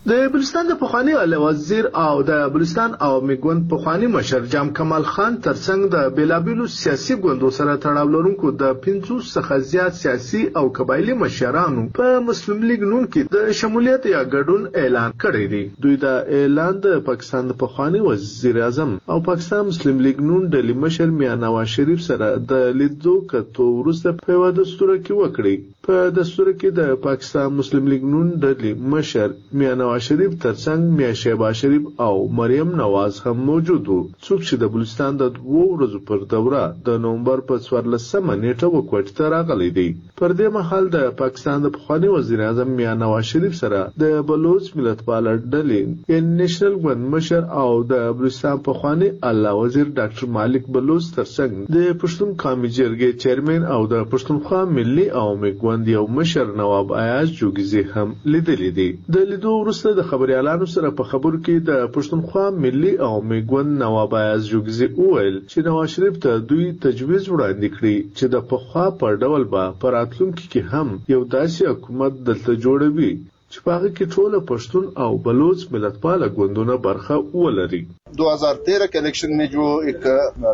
د 0.09 0.19
بلوچستان 0.33 0.67
د 0.69 0.75
پخوانی 0.81 1.13
اعلی 1.21 1.37
وزیر 1.41 1.87
او 2.03 2.21
د 2.27 2.37
بلوچستان 2.53 2.93
عوامي 3.07 3.35
ګوند 3.41 3.65
پخوانی 3.73 4.07
مشر 4.13 4.45
جام 4.53 4.69
کمال 4.77 5.03
خان 5.09 5.35
ترڅنګ 5.47 5.91
د 5.95 6.07
بیلابیلو 6.19 6.65
سیاسي 6.75 7.17
ګوندو 7.25 7.49
سره 7.57 7.75
تړاو 7.83 8.07
لرونکو 8.13 8.51
د 8.61 8.73
50 8.85 9.19
څخه 9.33 9.67
زیات 9.73 9.99
سیاسي 9.99 10.41
او 10.61 10.63
قبایلی 10.77 11.17
مشرانو 11.23 11.83
په 11.99 12.23
مسلم 12.29 12.63
لیگ 12.71 12.85
نون 12.93 13.03
کې 13.09 13.35
د 13.35 13.53
شمولیت 13.59 14.07
یا 14.13 14.23
ګډون 14.29 14.65
اعلان 14.83 15.13
کړی 15.25 15.51
دی 15.53 15.61
دوی 15.85 15.99
د 16.05 16.25
اعلان 16.39 16.81
د 16.87 17.05
پاکستان 17.11 17.51
د 17.53 17.59
پخوانی 17.65 18.03
وزیر 18.07 18.61
اعظم 18.69 18.97
او 19.15 19.19
پاکستان 19.29 19.63
مسلم 19.69 20.01
لیگ 20.07 20.25
نون 20.31 20.49
د 20.57 20.73
مشر 20.87 21.15
میاں 21.19 21.37
نواز 21.45 21.69
شریف 21.75 22.03
سره 22.09 22.31
د 22.55 22.65
لیدو 22.81 23.15
کتو 23.35 23.69
وروسته 23.77 24.17
په 24.25 24.39
یو 24.39 24.49
دستور 24.63 24.95
کې 24.97 25.21
وکړي 25.21 25.77
په 25.89 26.09
دستور 26.19 26.49
کې 26.55 26.75
د 26.83 26.99
پاکستان 27.07 27.55
مسلم 27.61 27.93
لیگ 27.95 28.09
نون 28.17 28.27
د 28.49 28.69
مشر 28.97 29.39
میاں 29.61 29.75
نواز 29.77 29.97
شریف 30.07 30.31
ترڅنګ 30.41 30.91
میا 30.97 31.13
شیبا 31.21 31.51
شریف 31.59 31.99
او 32.01 32.27
مریم 32.39 32.69
نواز 32.75 33.19
هم 33.25 33.39
موجود 33.47 33.87
وو 33.89 33.97
څوک 34.27 34.41
چې 34.41 34.59
د 34.61 34.69
بلوچستان 34.75 35.17
د 35.21 35.31
دوو 35.37 35.63
ورځو 35.69 35.99
پر 36.11 36.21
دوره 36.33 36.61
د 36.89 36.99
نومبر 37.05 37.41
په 37.49 37.63
14مه 37.65 38.37
نیټه 38.43 38.69
وکوټ 38.75 39.11
ته 39.19 39.31
راغلی 39.33 39.69
دی 39.77 39.85
پر 40.21 40.35
دې 40.41 40.53
مهال 40.57 40.87
د 40.95 41.05
پاکستان 41.23 41.65
د 41.65 41.73
پخوانی 41.77 42.11
وزیر 42.15 42.43
اعظم 42.45 42.71
میا 42.81 42.93
نواز 43.03 43.27
شریف 43.33 43.57
سره 43.61 43.81
د 44.05 44.15
بلوچ 44.31 44.69
ملتپال 44.81 45.31
ډلې 45.31 46.15
ان 46.17 46.31
نېشنل 46.41 46.79
ګوند 46.87 47.09
مشر 47.15 47.49
او 47.63 47.67
د 47.93 48.05
بلوچستان 48.21 48.63
پخوانی 48.69 49.11
الله 49.31 49.55
وزیر 49.61 49.91
ډاکټر 49.99 50.31
مالک 50.39 50.71
بلوچ 50.79 51.09
ترڅنګ 51.19 51.77
د 51.79 51.99
پښتون 52.05 52.33
قومي 52.45 52.73
جرګې 52.79 53.25
چیرمن 53.25 53.67
او 53.77 53.81
د 53.95 54.07
پښتونخوا 54.15 54.63
ملي 54.79 55.07
او 55.23 55.27
میګوند 55.43 55.93
یو 55.95 56.05
مشر 56.21 56.55
نواب 56.63 56.97
ایاز 57.03 57.35
جوګزی 57.43 57.85
هم 57.97 58.17
لیدلی 58.35 58.73
دی 58.81 58.89
د 59.19 59.31
لیدو 59.33 59.55
وروسته 59.79 59.97
د 60.01 60.09
خبريالانو 60.11 60.65
سره 60.75 60.89
په 60.99 61.03
خبرو 61.09 61.37
کې 61.43 61.55
د 61.69 61.83
پښتونخوا 61.97 62.45
ملي 62.63 62.93
او 63.07 63.13
میګون 63.29 63.67
نواب 63.83 64.11
ایاز 64.21 64.43
جوګزي 64.53 64.87
وویل 65.01 65.37
چې 65.51 65.57
نواز 65.67 65.87
شریف 65.95 66.15
ته 66.23 66.31
دوی 66.49 66.67
تجویز 66.85 67.23
وړاندې 67.29 67.67
کړی 67.75 67.95
چې 68.17 68.25
د 68.33 68.35
پخوا 68.49 68.85
پر 68.99 69.11
ډول 69.23 69.43
به 69.53 69.63
پراتلونکو 69.83 70.43
کې 70.51 70.61
هم 70.71 70.87
یو 71.13 71.21
داسې 71.37 71.61
حکومت 71.71 72.13
دلته 72.27 72.49
جوړوي 72.65 73.11
چې 73.51 73.57
په 73.63 73.69
هغه 73.75 73.89
کې 73.95 74.05
ټول 74.15 74.33
پښتون 74.51 74.85
او 75.03 75.11
بلوچ 75.25 75.59
ملتپاله 75.73 76.25
ګوندونه 76.37 76.73
برخه 76.87 77.15
ولري 77.41 77.81
2013 78.17 78.87
के 78.91 78.97
इलेक्शन 78.99 79.33
में 79.39 79.45
जो 79.49 79.65
एक 79.89 80.01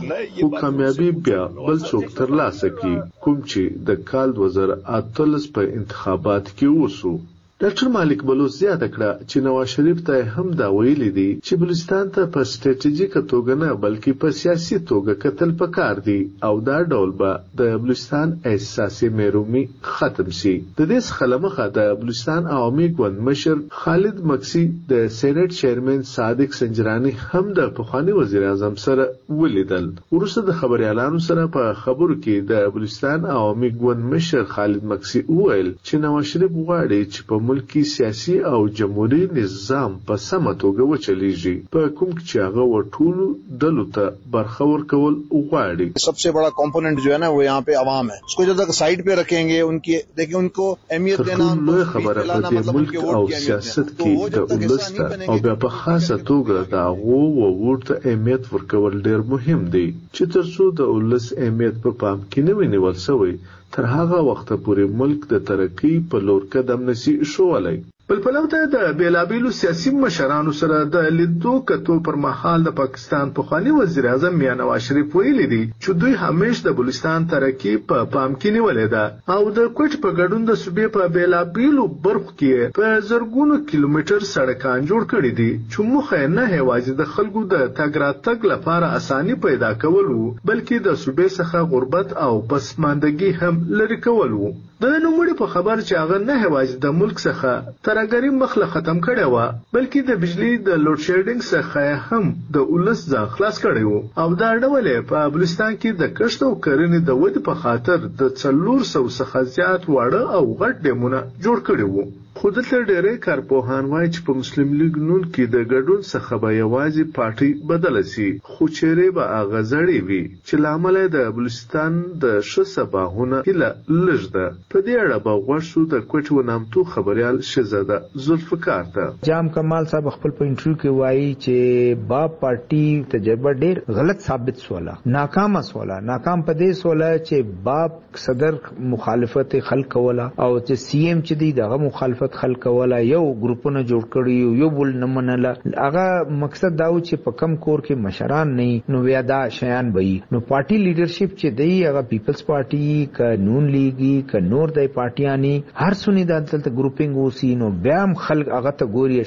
او 0.43 0.49
کامیابی 0.65 1.11
بیا 1.29 1.45
بل 1.61 1.77
څوک 1.91 2.17
ترلاسه 2.21 2.69
کوي 2.81 2.92
کوم 3.21 3.37
چې 3.49 3.61
د 3.87 3.89
کال 4.09 4.29
2013 4.37 5.53
په 5.55 5.61
انتخاباتو 5.77 6.51
کې 6.57 6.67
وشو 6.71 7.13
ډاکټر 7.61 7.87
مالک 7.95 8.23
بلوچ 8.27 8.53
زیاته 8.61 8.87
کړه 8.93 9.09
چې 9.31 9.37
نواز 9.47 9.67
شریف 9.73 9.99
ته 10.05 10.31
هم 10.37 10.47
دا 10.61 10.67
ویلي 10.75 11.07
دي 11.17 11.25
چې 11.45 11.53
بلوچستان 11.63 12.07
ته 12.15 12.29
په 12.37 12.47
ستراتیژیکه 12.51 13.21
توګه 13.33 13.59
نه 13.63 13.69
بلکې 13.83 14.19
په 14.23 14.31
سیاسي 14.39 14.79
توګه 14.91 15.13
کتل 15.23 15.53
پکار 15.59 16.01
دي 16.07 16.15
او 16.47 16.53
دا 16.69 16.77
ډول 16.95 17.13
به 17.19 17.35
د 17.61 17.75
بلوچستان 17.83 18.33
احساسي 18.51 19.09
مرومي 19.19 19.61
ختم 19.91 20.31
شي 20.39 20.53
د 20.61 20.89
دې 20.93 21.05
څخه 21.09 21.29
لمخه 21.35 21.67
د 21.75 21.91
بلوچستان 22.01 22.49
عوامي 22.57 22.87
ګوند 23.03 23.21
مشر 23.29 23.61
خالد 23.83 24.17
مکسی 24.33 24.63
د 24.93 25.05
سېنات 25.19 25.55
چیرمن 25.59 26.01
صادق 26.13 26.59
سنجرانی 26.61 27.13
هم 27.27 27.43
د 27.61 27.71
پخواني 27.81 28.17
وزیر 28.21 28.47
اعظم 28.49 28.75
سره 28.87 29.07
ولیدل 29.43 29.87
ورسره 30.17 30.45
د 30.49 30.59
خبريالانو 30.63 31.23
سره 31.29 31.47
په 31.59 31.71
خبرو 31.85 32.17
کې 32.17 32.51
د 32.55 32.75
بلوچستان 32.79 33.31
عوامي 33.37 33.71
ګوند 33.85 34.11
مشر 34.17 34.49
خالد 34.57 34.91
مکسی 34.95 35.25
وویل 35.31 35.73
چې 35.87 36.05
نواز 36.09 36.31
شریف 36.35 36.59
غواړي 36.61 37.01
چې 37.13 37.29
په 37.29 37.42
ملک 37.47 37.65
کې 37.71 37.89
سیاسي 37.93 38.33
او 38.53 38.57
جمهوریت 38.79 39.31
نظام 39.37 39.95
په 40.09 40.17
سمه 40.25 40.51
توګه 40.63 40.83
وچلیږي 40.91 41.53
په 41.75 41.81
کوم 41.99 42.09
کې 42.15 42.23
چې 42.29 42.37
هغه 42.47 42.65
وټولو 42.73 43.25
دلو 43.63 43.85
ته 43.95 44.05
برخه 44.35 44.67
ورکول 44.73 45.15
غواړي 45.33 45.87
सबसे 46.07 46.29
बड़ा 46.37 46.49
कंपोनेंट 46.61 47.03
जो 47.05 47.11
है 47.13 47.19
ना 47.23 47.29
वो 47.37 47.41
यहाँ 47.45 47.63
पे 47.69 47.75
आवाम 47.83 48.13
है 48.13 48.19
उसको 48.29 48.47
जब 48.49 48.59
तक 48.61 48.77
साइड 48.81 49.05
पे 49.09 49.17
रखेंगे 49.21 49.59
उनकी 49.71 49.99
देखिए 50.21 50.39
उनको 50.43 50.69
اهمیت 50.93 51.19
دینا 51.29 51.47
نو 51.67 51.75
خبره 51.93 52.23
په 52.31 52.49
دې 52.49 52.75
ملک 52.77 52.91
او 53.15 53.23
سیاست 53.45 53.93
کې 53.99 54.13
د 54.35 54.65
ولست 54.71 55.01
او 55.27 55.39
بیا 55.45 55.55
په 55.65 55.77
خاصه 55.79 56.17
توګه 56.31 56.63
د 56.73 56.85
هغه 56.89 57.21
و 57.39 57.51
ورته 57.63 57.99
اهمیت 58.05 58.53
ورکول 58.53 58.99
ډیر 59.07 59.27
مهم 59.33 59.67
دی 59.75 59.85
چې 59.95 60.23
تر 60.35 60.45
څو 60.55 60.69
د 60.81 60.93
ولست 60.95 61.35
اهمیت 61.41 61.81
په 61.87 61.97
پام 62.03 62.23
کې 62.31 62.39
نه 62.47 62.61
ونیول 62.61 62.97
شوی 63.07 63.35
تر 63.75 63.83
هغه 63.95 64.19
وخته 64.29 64.53
پورې 64.63 64.83
ملک 64.99 65.19
د 65.31 65.33
ترقۍ 65.47 65.95
په 66.09 66.17
لور 66.27 66.41
قدم 66.53 66.79
نشي 66.89 67.13
ايښولی. 67.21 67.77
بل 68.21 68.35
ته 68.53 68.65
د 68.73 68.91
بیلابیلو 68.97 69.51
سیاسي 69.59 69.91
مشرانو 70.01 70.51
سره 70.57 70.75
د 70.95 71.05
لیدو 71.19 71.53
کتو 71.71 71.93
پر 72.07 72.15
مهال 72.25 72.65
د 72.65 72.73
پاکستان 72.79 73.29
پخوانی 73.39 73.71
وزیر 73.77 74.07
اعظم 74.09 74.37
میاں 74.41 74.55
نواز 74.59 74.81
شریف 74.89 75.15
ویلي 75.19 75.45
دي 75.53 75.61
چې 75.83 75.95
دوی 76.01 76.11
همیش 76.23 76.59
د 76.67 76.75
بلوچستان 76.79 77.23
ترقی 77.31 77.71
په 77.77 77.87
پا 77.93 78.03
پام 78.15 78.35
کې 78.35 78.57
نیولې 78.57 78.91
ده 78.95 79.37
او 79.37 79.53
د 79.55 79.69
کوټ 79.79 79.97
په 80.05 80.15
ګډون 80.19 80.43
د 80.49 80.59
صوبې 80.65 80.93
په 80.97 81.13
بیلابیلو 81.17 81.85
برخو 82.05 82.35
کې 82.41 82.75
په 82.79 82.91
زرګونو 83.11 83.57
کیلومتر 83.71 84.27
سړکان 84.33 84.85
جوړ 84.91 85.09
کړي 85.13 85.39
دي 85.41 85.49
چې 85.61 85.89
مخه 85.95 86.21
نه 86.37 86.45
هیوازې 86.51 86.99
د 87.01 87.09
خلکو 87.15 87.43
د 87.55 87.63
تګ 87.63 88.03
راتګ 88.05 88.49
لپاره 88.53 88.91
اساني 88.99 89.39
پیدا 89.47 89.73
کول 89.85 90.11
وو 90.13 90.27
بلکې 90.51 90.85
د 90.87 91.01
صوبې 91.05 91.35
څخه 91.37 91.73
غربت 91.73 92.15
او 92.27 92.33
پسماندګي 92.53 93.33
هم 93.41 93.79
لري 93.81 93.99
کول 94.09 94.37
وو 94.43 94.51
د 94.81 94.85
نوموړي 95.05 95.33
په 95.41 95.47
خبر 95.53 95.77
چې 95.87 95.93
هغه 96.01 96.17
نه 96.29 96.35
هوازي 96.45 96.75
د 96.85 96.87
ملک 96.99 97.17
څخه 97.27 97.51
ترګری 97.87 98.29
مخله 98.41 98.65
ختم 98.73 98.97
کړي 99.07 99.25
و 99.33 99.37
بلکې 99.75 99.99
د 100.03 100.11
بجلی 100.21 100.53
د 100.67 100.69
لوډ 100.85 100.97
شیډینګ 101.05 101.41
څخه 101.53 101.81
هم 102.07 102.23
د 102.55 102.57
اولس 102.71 102.99
ځا 103.11 103.21
خلاص 103.33 103.55
کړي 103.65 103.83
وو 103.87 103.99
او 104.21 104.29
دا 104.41 104.49
ډول 104.63 104.85
په 105.11 105.17
بلوچستان 105.33 105.71
کې 105.81 105.89
د 105.93 106.03
کښت 106.17 106.39
او 106.47 106.53
کرنې 106.65 106.99
د 107.03 107.09
ودی 107.21 107.41
په 107.49 107.53
خاطر 107.61 107.97
د 108.21 108.21
300 108.41 109.17
څخه 109.19 109.37
زیات 109.55 109.81
واړه 109.93 110.23
او 110.37 110.43
غټ 110.59 110.75
ډیمونه 110.85 111.19
جوړ 111.43 111.57
کړي 111.67 111.85
وو 111.93 112.03
خو 112.35 112.49
دلته 112.51 112.77
ډېری 112.87 113.11
کارپوهان 113.23 113.89
وایي 113.89 114.05
چې 114.13 114.23
په 114.27 114.33
مسلم 114.37 114.69
لیګ 114.77 114.95
نون 115.09 115.25
کې 115.25 115.51
د 115.55 115.65
ګډون 115.73 115.99
څخه 116.05 116.37
به 116.45 116.51
یوازې 116.53 117.03
پارټۍ 117.17 117.67
بدله 117.71 118.01
شي 118.11 118.25
خو 118.51 118.67
چیرې 118.77 119.09
به 119.17 119.27
هغه 119.33 119.59
زړې 119.71 120.07
وي 120.07 120.21
چې 120.47 120.63
لامل 120.65 120.97
د 121.15 121.27
بلوچستان 121.39 121.99
د 122.23 122.33
ښه 122.51 122.63
سباهونه 122.71 123.41
هیله 123.49 123.69
لږ 124.07 124.25
ده 124.37 124.45
په 124.71 124.81
دې 124.87 124.95
اړه 125.03 125.19
به 125.27 125.35
غوږ 125.45 125.61
شو 125.69 125.83
د 125.93 126.01
کوټې 126.13 126.37
ونامتو 126.39 126.85
خبریال 126.95 127.37
شهزاده 127.51 127.99
ذوالفقار 128.25 128.89
ته 128.97 129.07
جام 129.29 129.53
کمال 129.59 129.89
صاحب 129.93 130.09
خپل 130.17 130.35
په 130.41 130.49
انټرویو 130.49 130.81
کې 130.81 130.99
وایي 131.03 131.29
چې 131.35 132.01
با 132.13 132.23
پارټۍ 132.41 133.13
تجربه 133.15 133.55
ډېر 133.63 133.99
غلط 133.99 134.27
ثابت 134.31 134.65
سواله 134.65 134.97
ناکامه 135.19 135.63
سواله 135.69 136.01
ناکام 136.11 136.45
په 136.49 136.59
دې 136.65 136.81
سواله 136.81 137.21
چې 137.21 137.63
با 137.69 138.19
صدر 138.25 138.59
مخالفت 138.97 139.55
خلق 139.71 139.93
کوله 139.99 140.29
او 140.43 140.51
چې 140.57 140.85
سی 140.87 141.05
ام 141.13 141.25
چې 141.27 141.45
دی 141.45 141.53
دغه 141.63 141.81
مخالفت 141.87 142.21
مخالفت 142.23 142.43
خلک 142.43 142.65
ولا 142.73 142.97
یو 143.03 143.23
ګروپونه 143.43 143.81
جوړ 143.89 144.03
کړي 144.15 144.59
یو 144.61 144.69
بل 144.77 144.91
نه 145.01 145.07
منله 145.15 145.85
هغه 145.85 146.35
مقصد 146.43 146.75
داو 146.81 146.99
چې 147.07 147.23
په 147.25 147.31
کم 147.41 147.55
کور 147.65 147.81
کې 147.87 148.03
مشران 148.07 148.51
نه 148.59 148.95
نو 148.95 149.01
بیا 149.07 149.21
دا 149.33 149.39
شیان 149.57 149.89
وي 149.97 150.13
نو 150.31 150.41
پارټي 150.51 150.77
لیډرشپ 150.87 151.35
چې 151.35 151.57
دی 151.59 151.67
هغه 151.87 152.03
پیپلز 152.13 152.43
پارټي 152.51 153.09
ک 153.17 153.39
نون 153.47 153.69
لیګي 153.75 154.29
ک 154.33 154.43
نور 154.51 154.73
دای 154.79 154.91
پارټیانی 154.97 155.53
هر 155.83 155.97
سونی 156.03 156.25
د 156.31 156.45
دلته 156.51 156.75
ګروپینګ 156.79 157.25
اوسي 157.25 157.51
نو 157.63 157.71
بیا 157.87 157.99
هم 158.03 158.13
خلک 158.27 158.51
هغه 158.57 158.75
ته 158.81 158.91
ګوري 158.97 159.19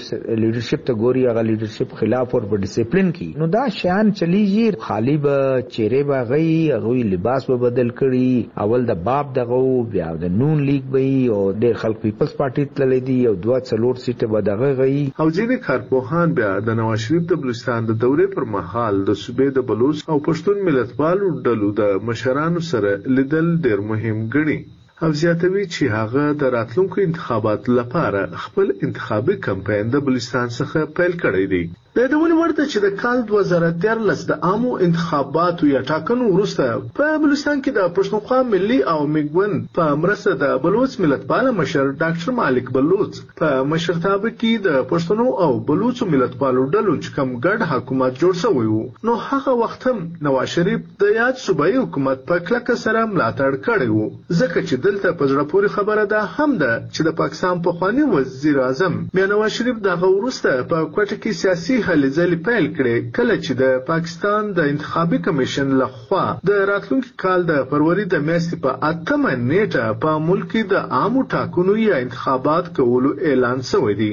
لیډرشپ 0.44 0.86
ته 0.90 1.00
ګوري 1.04 1.26
هغه 1.28 1.46
لیډرشپ 1.50 1.96
خلاف 2.02 2.36
ور 2.38 2.48
په 2.52 2.62
ډیسپلین 2.66 3.12
کې 3.18 3.42
نو 3.44 3.50
دا 3.56 3.66
شیان 3.80 4.14
چلیږي 4.22 4.86
خالی 4.88 5.16
به 5.28 5.46
چیرې 5.60 6.12
به 6.12 6.34
غي 6.34 6.82
غوي 6.86 7.06
لباس 7.14 7.50
به 7.52 7.62
بدل 7.66 7.94
کړي 8.02 8.66
اول 8.68 8.88
د 8.92 9.00
باب 9.10 9.34
دغه 9.40 9.62
بیا 9.96 10.10
د 10.26 10.36
نون 10.40 10.62
لیگ 10.70 10.90
به 10.96 11.38
او 11.38 11.40
د 11.66 11.78
خلک 11.84 12.00
پیپلز 12.06 12.34
پارټي 12.42 12.64
تړلې 12.86 13.02
دي 13.08 13.20
او 13.30 13.34
دوه 13.44 13.58
څلور 13.70 13.94
سیټه 14.04 14.26
به 14.32 14.40
دغه 14.50 14.68
غي 14.78 15.04
او 15.20 15.26
ځینې 15.36 15.56
کارپوهان 15.66 16.28
بیا 16.38 16.52
د 16.66 16.68
نواز 16.80 16.98
شریف 17.06 17.24
د 17.28 17.32
بلوچستان 17.40 17.80
د 17.86 17.92
دورې 18.04 18.26
پر 18.34 18.44
مهال 18.54 18.94
د 19.08 19.10
صوبې 19.22 19.48
د 19.52 19.58
بلوچ 19.68 19.98
او 20.10 20.16
پښتون 20.28 20.56
ملتپالو 20.68 21.26
ډلو 21.46 21.68
د 21.80 21.82
مشرانو 22.08 22.60
سره 22.70 22.90
لیدل 23.16 23.46
ډیر 23.64 23.78
مهم 23.90 24.16
ګڼي 24.34 24.58
او 25.04 25.08
زیاتوي 25.20 25.64
چې 25.74 25.82
هغه 25.98 26.24
د 26.40 26.42
راتلونکو 26.56 26.96
انتخابات 27.08 27.62
لپاره 27.78 28.20
خپل 28.44 28.66
انتخابي 28.86 29.34
کمپاین 29.46 29.84
د 29.90 29.96
بلوچستان 30.06 30.46
څخه 30.58 30.78
پیل 30.98 31.12
کړی 31.24 31.44
دی 31.52 31.64
د 31.96 32.00
یادونې 32.04 32.36
وړ 32.38 32.52
ده 32.56 32.64
چې 32.72 32.78
د 32.84 32.88
کال 33.02 33.20
2013 33.28 34.24
د 34.30 34.46
عامو 34.46 34.72
انتخاباتو 34.86 35.66
یا 35.68 35.80
ټاکنو 35.90 36.24
وروسته 36.32 36.64
په 36.98 37.04
بلوچستان 37.20 37.60
کې 37.60 37.70
د 37.76 37.94
پښتونخوا 37.98 38.40
ملي 38.54 38.76
او 38.94 38.96
میګون 39.14 39.54
په 39.78 39.94
مرسته 40.02 40.34
د 40.42 40.58
بلوچ 40.64 40.96
ملتپال 41.04 41.48
مشر 41.60 41.92
ډاکټر 42.02 42.34
مالک 42.40 42.68
بلوچ 42.74 43.20
په 43.42 43.62
مشرتابه 43.70 44.32
کې 44.32 44.66
د 44.66 44.76
پښتنو 44.90 45.26
او 45.44 45.48
بلوچ 45.70 46.02
ملتپالو 46.16 46.66
ډلو 46.74 46.96
چې 46.98 47.14
کم 47.20 47.32
ګډ 47.46 47.70
حکومت 47.72 48.20
جوړ 48.24 48.36
شوی 48.42 48.66
وو 48.74 48.82
نو 49.10 49.16
هغه 49.30 49.56
وخت 49.62 49.88
هم 49.92 50.04
نواز 50.28 50.52
شریف 50.58 50.84
د 51.04 51.14
یاد 51.20 51.42
صوبایي 51.46 51.78
حکومت 51.86 52.28
په 52.32 52.44
کلکه 52.50 52.78
سره 52.84 53.06
ملاتړ 53.14 53.62
کړی 53.70 53.90
وو 53.94 54.10
ځکه 54.42 54.66
چې 54.68 54.84
دلته 54.90 55.14
په 55.14 55.30
زړه 55.32 55.48
پورې 55.54 55.76
خبره 55.78 56.06
ده 56.12 56.20
هم 56.36 56.60
ده 56.66 56.76
چې 56.84 57.08
د 57.10 57.18
پاکستان 57.24 57.66
پخوانی 57.70 58.06
وزیر 58.14 58.62
اعظم 58.68 59.02
بیا 59.18 59.26
نواز 59.34 59.58
شریف 59.58 59.82
دغه 59.90 60.14
وروسته 60.18 60.56
په 60.74 60.84
کوټه 60.94 61.20
کې 61.24 61.42
سیاسي 61.42 61.82
هلې 61.86 62.10
ځلې 62.18 62.38
پیل 62.46 62.64
کړې 62.76 63.10
کله 63.16 63.34
چې 63.42 63.52
د 63.58 63.82
پاکستان 63.88 64.48
د 64.58 64.68
انتخابي 64.72 65.18
کمیشن 65.26 65.68
لخوا 65.80 66.22
د 66.50 66.62
راتلونکي 66.70 67.12
کال 67.22 67.44
د 67.50 67.60
فروری 67.72 68.06
د 68.14 68.24
میاشتې 68.30 68.62
په 68.64 68.92
اتمه 68.92 69.34
نیټه 69.42 69.92
په 70.04 70.14
ملک 70.30 70.46
کې 70.54 70.72
د 70.72 70.96
عامو 71.00 71.22
ټاکنو 71.34 71.76
یا 71.82 72.00
انتخابات 72.06 72.72
کولو 72.78 73.12
اعلان 73.30 73.62
شوی 73.70 73.94
دی 74.02 74.10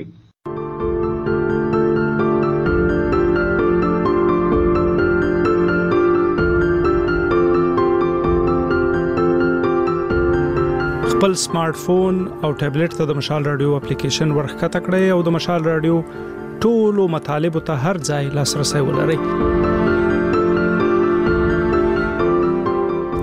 خپل 11.16 11.38
سمارټ 11.48 11.84
فون 11.88 12.24
او 12.44 12.56
ټابلیټ 12.62 12.96
ته 13.02 13.12
د 13.14 13.20
مشال 13.24 13.52
رادیو 13.52 13.76
اپلیکیشن 13.82 14.38
ورخکته 14.40 14.80
کړئ 14.80 15.12
او 15.18 15.20
د 15.32 15.38
مشال 15.40 15.70
رادیو 15.74 16.00
ټولو 16.66 17.04
مطالبه 17.16 17.62
ته 17.70 17.88
هر 17.88 17.98
ځای 18.10 18.26
لاسرسي 18.38 18.82
ولري 18.90 19.18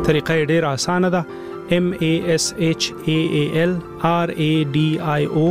طریقه 0.09 0.37
ډیر 0.53 0.67
اسانه 0.73 1.09
ده 1.17 1.39
m 1.79 1.87
a 2.09 2.11
s 2.35 2.45
h 2.67 2.87
a 3.17 3.19
a 3.41 3.43
l 3.65 3.73
r 4.13 4.29
a 4.47 4.49
d 4.79 4.85
i 5.17 5.19
o 5.43 5.45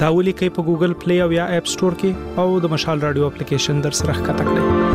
دا 0.00 0.08
ولیکئ 0.18 0.48
په 0.58 0.64
ګوګل 0.68 0.92
پلی 1.04 1.16
او 1.26 1.30
یا 1.36 1.46
اپ 1.56 1.66
ستور 1.74 1.94
کې 2.02 2.12
او 2.44 2.48
د 2.66 2.70
مشال 2.76 2.98
رادیو 3.08 3.24
اپلیکیشن 3.30 3.76
در 3.88 3.94
سره 4.00 4.12
ښکته 4.18 4.42
کړئ 4.50 4.64
د 4.84 4.86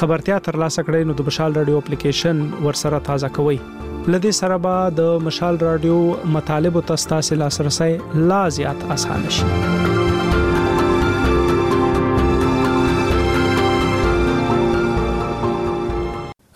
خبرتیا 0.00 0.36
ترلاسه 0.50 0.80
کړئ 0.86 1.10
نو 1.12 1.20
د 1.22 1.30
مشال 1.32 1.60
رادیو 1.60 1.84
اپلیکیشن 1.84 2.44
ورسره 2.66 3.06
تازه 3.10 3.28
کوئ 3.40 3.60
لدې 4.10 4.30
سره 4.36 4.56
به 4.62 4.90
د 4.98 5.18
مشال 5.24 5.56
رادیو 5.58 5.96
مطالب 6.36 6.76
او 6.78 6.80
تاسو 6.86 7.34
لاسرسي 7.42 7.98
لا 8.30 8.48
زیات 8.56 8.76
اسانه 8.90 9.30
شي 9.36 9.44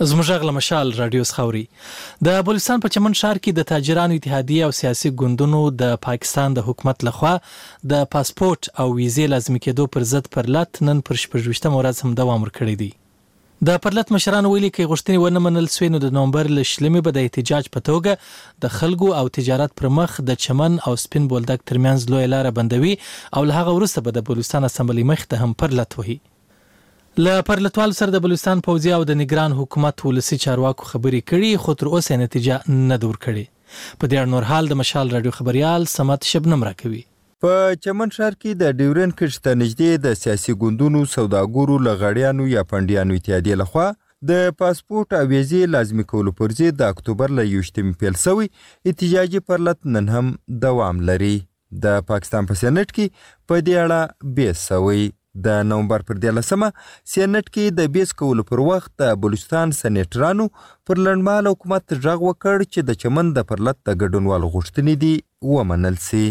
زموږ 0.09 0.31
غل 0.41 0.51
مشال 0.59 0.91
رادیو 0.99 1.25
خوري 1.37 1.63
د 2.27 2.43
بلوچستان 2.49 2.83
په 2.87 2.89
چمن 2.89 3.15
شهر 3.21 3.39
کې 3.39 3.55
د 3.59 3.69
تاجرانو 3.75 4.19
اتحادیه 4.21 4.65
او 4.67 4.75
سیاسي 4.83 5.11
ګوندونو 5.25 5.63
د 5.83 5.95
پاکستان 6.11 6.59
د 6.61 6.69
حکومت 6.73 7.07
لخوا 7.11 7.35
د 7.97 8.07
پاسپورت 8.17 8.73
او 8.75 8.91
ویزې 8.93 9.37
لازم 9.37 9.63
کېدو 9.67 9.89
پر 9.97 10.09
ضد 10.15 10.31
پر 10.39 10.51
لټ 10.59 10.85
نن 10.91 11.07
پر 11.11 11.23
شپږشتمه 11.27 11.83
ورځ 11.83 12.05
هم 12.07 12.19
دوام 12.23 12.47
ورکړی 12.49 12.81
دی 12.87 12.91
د 13.65 13.69
پرلط 13.85 14.11
مشرانو 14.15 14.49
ویلي 14.53 14.69
کې 14.71 14.89
غوښتنې 14.89 15.19
ونه 15.21 15.41
منل 15.45 15.69
سوي 15.75 15.87
نو 15.93 16.01
د 16.05 16.11
نومبر 16.17 16.49
لشلمې 16.57 17.01
به 17.07 17.13
د 17.17 17.23
احتجاج 17.29 17.69
په 17.77 17.81
توګه 17.87 18.61
د 18.65 18.75
خلکو 18.79 19.09
او 19.21 19.31
تجارت 19.37 19.73
پر 19.83 19.89
مخ 19.99 20.17
د 20.31 20.37
چمن 20.47 20.77
او 20.91 20.95
سپین 21.05 21.29
بولدک 21.35 21.65
ترمنځ 21.71 22.11
لوی 22.17 22.27
لار 22.35 22.51
بندوي 22.59 22.93
او 23.37 23.45
له 23.53 23.61
هغه 23.65 23.75
وروسته 23.79 24.05
به 24.09 24.19
د 24.19 24.27
بلوچستان 24.29 24.69
اسمبلی 24.71 25.07
مخ 25.13 25.25
ته 25.33 25.43
هم 25.45 25.57
پرلط 25.65 25.99
وهي 26.01 26.19
ل 27.23 27.41
پرلطوال 27.53 27.97
سره 28.03 28.11
د 28.19 28.25
بلوچستان 28.29 28.65
پوځي 28.69 28.93
او 29.01 29.09
د 29.15 29.21
نگران 29.25 29.59
حکومت 29.65 30.07
ولسی 30.11 30.41
چارواکو 30.47 30.91
خبري 30.93 31.25
کړي 31.31 31.65
خو 31.67 31.79
تر 31.83 31.93
اوسه 31.95 32.21
نتیجه 32.27 32.63
نه 32.77 33.03
دور 33.07 33.21
کړي 33.27 33.99
په 33.99 34.15
دې 34.15 34.39
نور 34.39 34.51
حال 34.55 34.73
د 34.75 34.83
مشال 34.85 35.17
رادیو 35.21 35.37
خبريال 35.43 35.91
سمت 35.99 36.35
شبنم 36.37 36.67
راکوي 36.73 37.05
په 37.45 37.55
چمن 37.85 38.11
ښار 38.17 38.35
کې 38.43 38.53
د 38.63 38.77
ډیورن 38.81 39.11
کرښې 39.19 39.41
ته 39.47 39.53
نږدې 39.63 39.97
د 40.05 40.15
سیاسي 40.23 40.53
ګوندونو 40.63 41.01
سوداګرو 41.17 41.75
لغړیانو 41.87 42.45
یا 42.55 42.63
پنډیانو 42.71 43.17
اتحادیې 43.19 43.57
لخوا 43.63 43.87
د 44.31 44.47
پاسپورت 44.61 45.13
او 45.19 45.25
ویزې 45.33 45.61
لازمي 45.75 46.07
کولو 46.13 46.33
پرځې 46.39 46.79
د 46.79 46.95
اکتوبر 46.95 47.35
له 47.41 47.45
یوشتمې 47.49 47.99
پیل 48.05 48.17
سوی 48.23 48.49
احتجاجي 48.91 49.43
پرلط 49.51 49.81
نن 49.97 50.09
هم 50.15 50.33
دوام 50.63 51.03
لري 51.11 51.35
د 51.85 51.99
پاکستان 52.13 52.49
په 52.53 52.59
سېنټ 52.63 52.97
کې 52.97 53.29
په 53.51 53.67
دې 53.69 53.85
اړه 53.85 54.33
بې 54.41 54.63
سوی 54.63 55.05
د 55.49 55.61
نومبر 55.75 56.07
پر 56.13 56.19
13مه 56.25 56.69
سېنټ 57.15 57.55
کې 57.55 57.77
د 57.83 57.93
20 57.99 58.17
کولو 58.23 58.47
پر 58.55 58.65
وخت 58.71 58.91
د 59.05 59.13
بلوچستان 59.27 59.77
سېنټرانو 59.83 60.49
پر 60.89 61.05
لړمال 61.09 61.53
حکومت 61.53 61.99
ژغ 62.07 62.25
وکړ 62.31 62.71
چې 62.73 62.91
د 62.91 63.01
چمن 63.05 63.35
د 63.41 63.47
پرلط 63.53 63.79
د 63.91 64.01
ګډونوالو 64.03 64.53
غوښتنې 64.57 65.07
دي 65.07 65.15
ومنل 65.55 66.01
سي 66.11 66.25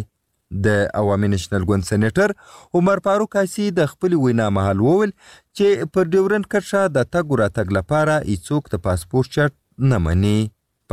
د 0.66 0.88
عوامي 1.02 1.28
نېشنل 1.34 1.64
ګوند 1.70 1.84
سېنېټر 1.90 2.30
عمر 2.80 2.98
فاروق 3.08 3.32
عاسی 3.42 3.66
د 3.80 3.88
خپل 3.94 4.12
وینا 4.26 4.48
مهال 4.58 4.78
وویل 4.88 5.12
چې 5.58 5.90
پر 5.96 6.04
ډیورن 6.16 6.44
کرښه 6.52 6.82
د 6.98 7.10
تګ 7.14 7.28
راتګ 7.42 7.68
لپاره 7.78 8.16
هیڅوک 8.32 8.64
د 8.76 8.84
پاسپورت 8.88 9.28
چټ 9.38 9.52
نه 9.94 9.98
مني 10.06 10.38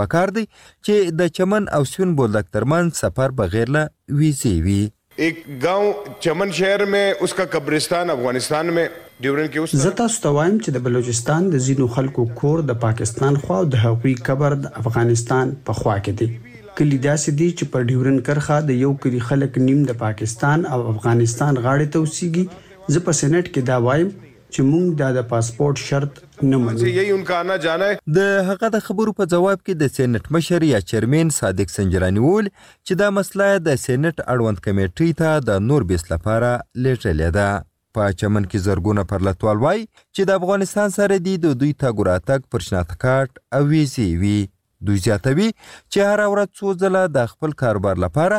پکار 0.00 0.28
دی 0.38 0.44
چې 0.86 0.94
د 1.20 1.32
چمن 1.38 1.62
او 1.78 1.82
سیون 1.92 2.10
بولدک 2.20 2.46
ترمن 2.56 2.84
سفر 3.02 3.28
بغیر 3.40 3.68
له 3.76 3.82
ویزې 4.18 4.54
وي 4.64 4.82
ایک 5.24 5.36
گاؤں 5.62 5.90
چمن 6.26 6.48
شہر 6.58 6.84
میں 6.92 7.06
اس 7.26 7.34
کا 7.40 7.44
قبرستان 7.54 8.10
افغانستان 8.16 8.72
میں 8.78 8.86
ډیورن 9.26 9.50
کې 9.50 9.58
اوس 9.58 9.74
زتا 9.88 10.06
ستوایم 10.18 10.56
چې 10.64 10.70
د 10.76 10.84
بلوچستان 10.86 11.50
د 11.54 11.62
زینو 11.66 11.88
خلکو 11.98 12.24
کور 12.40 12.64
د 12.72 12.80
پاکستان 12.86 13.36
خوا 13.44 13.58
او 13.64 13.68
د 13.74 13.84
هغوی 13.86 14.14
قبر 14.30 14.56
د 14.64 14.74
افغانستان 14.84 15.54
په 15.68 15.78
خوا 15.80 15.98
کې 16.04 16.22
دی 16.22 16.51
کلی 16.80 16.98
داسې 17.04 17.32
دي 17.38 17.46
چې 17.58 17.70
په 17.72 17.88
ډیورن 17.90 18.20
کرخه 18.26 18.58
د 18.68 18.82
یو 18.82 18.90
کلی 19.04 19.18
خلک 19.30 19.58
نیم 19.64 19.80
د 19.88 19.96
پاکستان 20.02 20.68
او 20.76 20.82
افغانستان 20.92 21.58
غاړې 21.64 21.88
ته 21.96 22.04
وسیږي 22.04 22.92
زه 22.94 23.04
په 23.08 23.16
سېنات 23.20 23.48
کې 23.48 23.66
دا 23.70 23.76
وایم 23.87 24.12
چې 24.12 24.64
موږ 24.68 24.96
دا 25.02 25.11
د 25.16 25.26
پاسپورت 25.32 25.82
شرط 25.88 26.16
نه 26.52 26.61
منو 26.62 26.90
یي 26.94 27.04
انکار 27.16 27.44
نه 27.50 27.56
جانه 27.66 27.90
د 28.20 28.30
هغه 28.48 28.70
د 28.76 28.85
خبرو 28.87 29.14
په 29.20 29.26
جواب 29.35 29.62
کې 29.64 29.82
د 29.82 29.92
سېنات 29.98 30.32
مشر 30.38 30.66
یا 30.70 30.80
چیرمن 30.92 31.35
صادق 31.40 31.74
سنجرانی 31.74 32.24
ول 32.24 32.48
چې 32.54 33.02
دا 33.02 33.11
مسله 33.18 33.50
د 33.68 33.85
سېنات 33.85 34.24
اړوند 34.24 34.64
کمیټې 34.68 35.20
ته 35.22 35.44
د 35.50 35.62
نور 35.68 35.88
بیس 35.92 36.06
لپاره 36.14 36.50
لیږلې 36.52 37.38
ده 37.38 37.66
په 37.98 38.16
چمن 38.22 38.44
کې 38.48 38.66
زرګونه 38.66 39.06
پرلتوال 39.12 39.62
وای 39.66 39.80
چې 39.88 40.32
د 40.32 40.40
افغانستان 40.42 40.96
سره 40.98 41.22
دی 41.28 41.38
د 41.46 41.58
دوی 41.62 41.72
تاګوراتک 41.87 42.50
پرشناتکاټ 42.56 43.46
او 43.58 43.64
ویزی 43.74 44.08
وی 44.24 44.37
دوی 44.88 45.00
زیاتوي 45.06 45.48
چې 45.54 46.10
هر 46.10 46.22
ورځ 46.32 46.60
څو 46.60 46.74
ځله 46.82 47.02
د 47.16 47.32
خپل 47.32 47.54
کاروبار 47.62 48.00
لپاره 48.04 48.38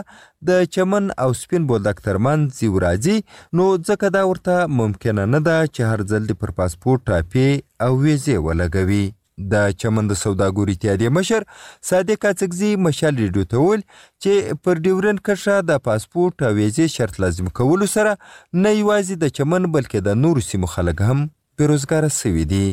د 0.51 0.67
چمن 0.77 1.09
او 1.25 1.31
سپین 1.41 1.67
بولدک 1.71 2.01
ترمن 2.07 2.45
زیو 2.59 2.81
راځي 2.85 3.17
نو 3.59 3.67
ځکه 3.89 4.13
دا 4.17 4.23
ورته 4.29 4.69
ممکن 4.83 5.21
نه 5.35 5.41
ده 5.49 5.57
چې 5.73 5.91
هر 5.91 6.05
ځل 6.13 6.29
د 6.31 6.39
پر 6.45 6.55
پاسپورت 6.61 7.05
ټاپي 7.11 7.47
او 7.87 7.91
ویزه 8.05 8.39
ولګوي 8.47 9.03
د 9.51 9.63
چمن 9.83 10.09
د 10.09 10.17
سوداګوري 10.23 10.73
اتحادیه 10.77 11.11
مشر 11.19 11.45
صادق 11.91 12.25
اڅکزي 12.31 12.71
مشال 12.87 13.21
ریډیو 13.23 13.49
ته 13.53 13.63
ویل 13.67 13.85
چې 13.85 14.59
پر 14.65 14.83
ډیورن 14.87 15.21
کښه 15.29 15.69
د 15.71 15.81
پاسپورت 15.87 16.45
او 16.49 16.53
ویزې 16.53 16.97
شرط 16.97 17.21
لازم 17.25 17.49
کول 17.61 17.87
سره 17.97 18.13
نه 18.17 18.75
یوازې 18.77 19.23
د 19.25 19.35
چمن 19.39 19.71
بلکې 19.77 20.07
د 20.09 20.21
نورو 20.25 20.45
سیمو 20.51 20.71
خلک 20.77 21.03
هم 21.11 21.25
بیروزګار 21.27 22.15
سوي 22.21 22.45
دي 22.55 22.63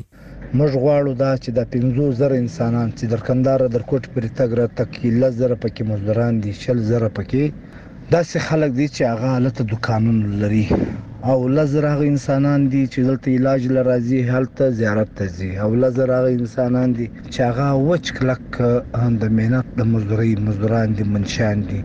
موږ 0.59 0.73
غواړو 0.83 1.13
دا 1.25 1.33
چې 1.43 1.51
د 1.59 1.61
15000 1.73 2.33
انسانان 2.43 2.89
چې 2.99 3.05
در 3.13 3.21
کندار 3.27 3.61
در 3.75 3.83
کوټ 3.89 4.03
پر 4.15 4.25
تګ 4.39 4.51
را 4.59 4.67
تک 4.79 4.89
کې 4.97 5.09
لزر 5.21 5.53
پکې 5.63 5.83
مزدوران 5.91 6.35
دي 6.43 6.53
شل 6.63 6.79
زر 6.91 7.05
پکې 7.17 7.45
دا 8.13 8.21
سه 8.31 8.39
خلک 8.49 8.71
دي 8.79 8.87
چې 8.97 9.03
هغه 9.13 9.27
حالت 9.35 9.57
د 9.73 9.75
قانون 9.89 10.19
لري 10.43 10.67
او 11.31 11.39
لزر 11.57 11.85
هغه 11.93 12.05
انسانان 12.15 12.61
دي 12.73 12.83
چې 12.93 12.99
دلته 13.09 13.27
علاج 13.39 13.63
لرازي 13.77 14.21
هلته 14.35 14.65
زیارت 14.81 15.11
ته 15.19 15.27
ځي 15.37 15.51
او 15.65 15.71
لزر 15.83 16.09
هغه 16.19 16.31
انسانان 16.41 16.89
دي 16.99 17.07
چې 17.33 17.41
هغه 17.49 17.67
وچ 17.91 18.07
کلک 18.17 18.43
هم 19.03 19.13
د 19.23 19.25
مهنت 19.37 19.65
د 19.81 19.83
مزدوري 19.93 20.33
مزدوران 20.47 20.89
دي 20.99 21.05
منشان 21.15 21.59
دي 21.71 21.81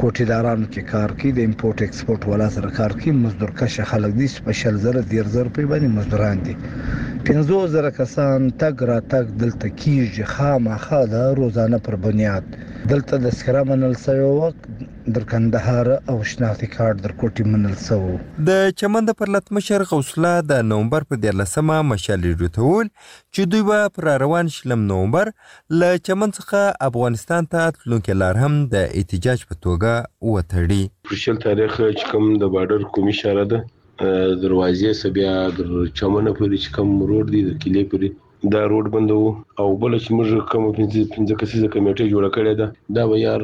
کوټیدارانو 0.00 0.66
کې 0.72 0.82
کار 0.94 1.10
کوي 1.18 1.30
د 1.36 1.40
امپورټ 1.48 1.76
ایکسپورټ 1.84 2.20
ولا 2.32 2.48
سره 2.56 2.68
کار 2.78 2.90
کوي 3.00 3.12
مزدور 3.24 3.50
کشه 3.60 3.82
خلک 3.92 4.10
دي 4.20 4.26
سپیشل 4.38 4.74
زره 4.84 5.00
ډیر 5.12 5.24
زر 5.34 5.46
په 5.54 5.62
باندې 5.70 5.88
مزدوران 5.98 6.36
دي 6.46 6.54
پنځو 7.26 7.58
زره 7.72 7.88
کسان 7.96 8.46
تګ 8.62 8.82
را 8.88 8.94
تګ 9.12 9.28
دلته 9.42 9.68
کیږي 9.82 10.24
خامخا 10.30 10.96
د 11.12 11.30
روزانه 11.38 11.78
پر 11.84 11.94
بنیاد 12.06 12.56
دلته 12.90 13.18
د 13.26 13.30
سکرا 13.36 13.60
منل 13.70 13.92
سوی 14.00 14.24
وخت 14.40 14.66
در 15.18 15.22
کندهار 15.30 15.88
او 16.14 16.16
شناختی 16.32 16.66
کارت 16.74 16.98
در 17.06 17.14
کوټي 17.22 17.46
منل 17.54 17.78
سوی 17.84 18.16
د 18.50 18.76
چمن 18.82 19.08
د 19.10 19.16
پرلط 19.22 19.48
مشر 19.60 19.84
غوسله 19.92 20.32
د 20.50 20.60
نومبر 20.72 21.06
په 21.12 21.18
13مه 21.22 21.80
مشالې 21.92 22.42
رټول 22.42 22.92
چې 23.04 23.48
دوی 23.54 23.64
به 23.70 23.86
پر 23.96 24.08
روان 24.24 24.52
شلم 24.58 24.82
نومبر 24.92 25.30
ل 25.84 25.88
چمن 26.10 26.34
څخه 26.40 26.90
افغانستان 26.90 27.48
ته 27.56 27.62
تلونکي 27.78 28.18
لار 28.24 28.42
هم 28.44 28.60
د 28.76 28.84
احتجاج 29.00 29.46
په 29.54 29.62
توګه 29.62 30.36
وټړي 30.36 31.14
پرشل 31.14 31.40
تاریخ 31.48 31.74
چې 31.80 32.12
کوم 32.14 32.28
د 32.44 32.54
بارډر 32.58 32.88
کومي 32.98 33.16
شاره 33.22 33.46
ده 33.54 33.66
دروازې 34.44 34.90
سبیا 35.02 35.34
د 35.58 35.60
چمنه 35.98 36.30
پورې 36.38 36.56
چې 36.62 36.68
کوم 36.76 36.88
روډ 37.08 37.26
دی 37.34 37.40
د 37.44 37.50
کلی 37.62 37.82
پورې 37.90 38.08
دا 38.52 38.62
روډ 38.72 38.86
بندو 38.94 39.20
او 39.60 39.68
بل 39.80 39.92
چې 40.04 40.08
موږ 40.16 40.28
کوم 40.50 40.64
پنځه 40.78 41.00
پنځه 41.14 41.32
کسیزه 41.40 41.68
کمیټه 41.74 42.04
جوړه 42.12 42.28
کړې 42.36 42.52
ده 42.60 42.66
دا 42.96 43.02
به 43.08 43.16
یار 43.26 43.40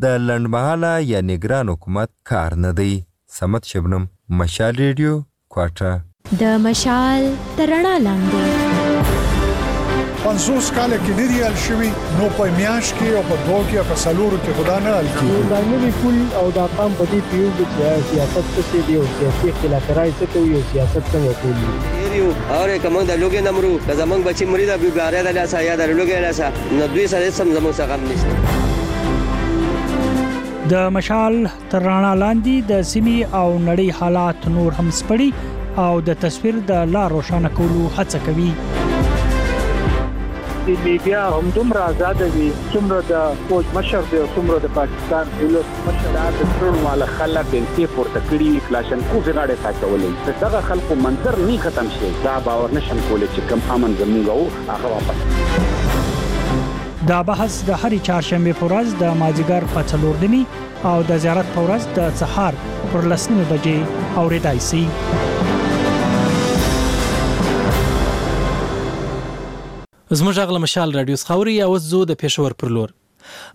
د 0.06 0.24
لندمحاله 0.28 0.92
یا 1.12 1.20
نگران 1.32 1.66
حکومت 1.74 2.10
کار 2.32 2.50
نه 2.68 2.76
دی 2.82 2.92
سمت 3.40 3.62
شبنم 3.74 4.04
مشال 4.44 4.74
ریډیو 4.84 5.14
کوټه 5.58 6.40
د 6.46 6.60
مشال 6.70 7.28
ترڼا 7.58 7.96
لاندې 8.06 8.80
50 10.24 10.72
کال 10.74 10.92
کې 10.92 11.16
نه 11.16 11.24
دی 11.30 11.40
ال 11.46 11.56
شوی 11.62 11.88
نو 12.18 12.26
په 12.36 12.52
میاش 12.58 12.90
کې 12.98 13.16
او 13.16 13.22
په 13.30 13.36
دوه 13.46 13.64
کې 13.70 13.80
او 13.80 13.86
په 13.88 13.98
سلورو 14.02 14.36
کې 14.44 14.52
خدا 14.60 14.76
نه 14.84 14.92
ال 15.00 15.08
کې 15.16 15.48
دا 15.54 15.56
نه 15.72 15.80
دی 15.82 15.88
کول 15.96 16.20
او 16.42 16.44
دا 16.58 16.62
پام 16.76 16.92
په 17.00 17.08
دې 17.08 17.32
پیو 17.32 17.48
چې 17.56 18.04
سیاست 18.12 18.46
څه 18.52 18.86
دی 18.86 18.94
او 19.00 19.02
سیاسي 19.18 19.50
اختلاف 19.54 19.90
راځي 19.98 20.12
څه 20.20 20.26
کوي 20.36 20.54
او 20.60 20.62
سیاست 20.70 21.02
څنګه 21.14 21.32
کوي 21.42 21.58
یو 22.18 22.28
اور 22.58 22.68
کوم 22.86 22.96
د 23.10 23.20
لوګي 23.24 23.44
نمرو 23.48 23.72
که 23.86 23.92
زمنګ 24.02 24.20
بچي 24.30 24.44
مریدا 24.54 24.76
بیګارې 24.84 25.20
د 25.30 25.32
لاسه 25.40 25.58
یا 25.68 25.74
د 25.80 25.82
لوګي 25.90 26.16
لاسه 26.26 26.46
نو 26.78 26.84
دوی 26.94 27.06
سره 27.14 27.24
سم 27.40 27.48
زمنګ 27.56 27.74
څه 27.80 27.84
غم 27.90 28.00
نشته 28.12 28.34
د 30.74 30.76
مشال 30.98 31.34
تر 31.74 31.82
رانا 31.90 32.12
لاندې 32.22 32.56
د 32.72 32.74
سیمي 32.94 33.18
او 33.26 33.44
نړۍ 33.58 33.90
حالات 34.00 34.38
نور 34.56 34.70
هم 34.80 34.88
سپړي 35.00 35.30
او 35.86 35.94
د 36.08 36.10
تصویر 36.26 36.56
د 36.72 36.74
لا 36.96 37.04
روښانه 37.14 37.50
کولو 37.60 37.82
هڅه 37.84 38.20
کوي 38.30 38.52
د 40.66 40.68
میډیا 40.84 41.22
هم 41.32 41.46
دومره 41.54 41.80
آزاد 41.86 42.20
وي 42.34 42.44
څومره 42.72 42.98
د 43.08 43.40
فوج 43.48 43.64
مشر 43.74 44.04
دی 44.12 44.20
څومره 44.36 44.58
د 44.64 44.70
پاکستان 44.76 45.32
دولت 45.40 45.82
مشر 45.88 46.14
د 46.36 46.54
ټول 46.60 46.78
مال 46.84 47.04
خلک 47.16 47.50
بنسي 47.54 47.86
پورته 47.96 48.22
کړی 48.30 48.62
کلاشن 48.68 49.02
کو 49.10 49.20
زغړې 49.26 49.60
ساتولې 49.66 50.38
دغه 50.44 50.62
خلکو 50.68 50.96
منظر 51.02 51.36
نه 51.50 51.58
ختم 51.66 51.90
شي 51.98 52.12
دا 52.24 52.38
باور 52.46 52.74
نشم 52.78 53.02
کولای 53.10 53.28
چې 53.34 53.50
کم 53.52 53.66
امن 53.76 53.98
زمونږ 54.00 54.32
او 54.36 54.40
هغه 54.70 54.94
واپس 54.94 55.20
دا 57.12 57.20
بحث 57.32 57.60
د 57.68 57.78
هری 57.84 58.00
چهارشنبه 58.08 58.52
پورز 58.62 58.94
د 59.04 59.14
ماجیګر 59.20 59.62
په 59.74 59.82
څلوردمی 59.92 60.42
او 60.94 60.96
د 61.12 61.18
زیارت 61.28 61.52
پورز 61.60 61.86
د 62.02 62.10
سهار 62.24 62.54
پر 62.96 63.06
لسنه 63.14 63.44
بجې 63.54 64.18
اوریدای 64.26 64.60
شي 64.72 64.84
زموږ 70.18 70.36
غل 70.48 70.58
مشال 70.64 70.92
رادیو 70.94 71.16
څخوري 71.22 71.52
او 71.66 71.72
زو 71.90 72.00
د 72.08 72.16
پېښور 72.22 72.52
پر 72.62 72.70
لور 72.76 72.90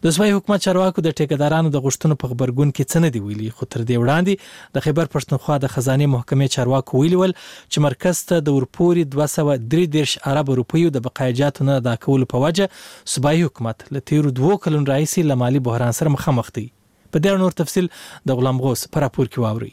د 0.04 0.14
سوي 0.16 0.30
حکومت 0.36 0.60
چارواکو 0.66 1.02
د 1.06 1.14
ټیکدارانو 1.20 1.72
د 1.74 1.82
غشتونو 1.86 2.16
په 2.22 2.30
خبرګون 2.32 2.70
کې 2.72 2.88
څه 2.90 3.02
نه 3.04 3.10
دی 3.16 3.22
ویلي 3.26 3.50
خو 3.58 3.68
تر 3.74 3.82
دې 3.88 3.98
وړاندې 4.02 4.78
د 4.78 4.86
خیبر 4.86 5.10
پښتونخوا 5.16 5.56
د 5.64 5.72
خزانه 5.74 6.08
محکمې 6.14 6.52
چارواکو 6.56 7.02
ویلي 7.04 7.20
ول 7.20 7.36
چې 7.72 7.84
مرکز 7.86 8.22
ته 8.32 8.46
د 8.48 8.56
ورپوري 8.58 9.04
233 9.16 10.18
عرب 10.32 10.52
روپیو 10.62 10.94
د 10.96 11.04
بقایجاتو 11.08 11.68
نه 11.70 11.78
ادا 11.82 11.94
کول 12.08 12.28
په 12.34 12.42
وجه 12.46 12.68
سوي 13.14 13.44
حکومت 13.46 13.86
لته 13.98 14.34
دوه 14.42 14.58
کلن 14.66 14.90
رئیس 14.94 15.16
لمالي 15.32 15.64
بحران 15.70 15.96
سره 16.00 16.16
مخامخ 16.18 16.52
دی 16.58 16.66
په 16.66 17.24
ډېر 17.24 17.40
نور 17.46 17.58
تفصيل 17.62 17.92
د 18.30 18.40
غلام 18.42 18.60
غوس 18.66 18.86
پر 18.92 19.08
راپور 19.08 19.26
کې 19.32 19.46
واوري 19.48 19.72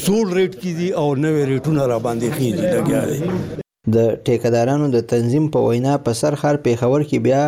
زول 0.04 0.26
ریټ 0.38 0.52
کې 0.60 0.72
دي 0.78 0.88
او 1.00 1.06
نوې 1.24 1.42
ریټونه 1.52 1.82
را 1.92 1.98
باندې 2.06 2.28
خېږي 2.36 2.64
لګیا 2.76 3.02
دي 3.10 3.20
د 3.94 3.96
ټیکدارانو 4.26 4.86
د 4.96 5.08
تنظیم 5.12 5.44
په 5.54 5.58
وینا 5.68 5.94
په 6.04 6.10
سر 6.20 6.34
خار 6.42 6.56
پیښور 6.66 7.00
کې 7.08 7.18
بیا 7.28 7.42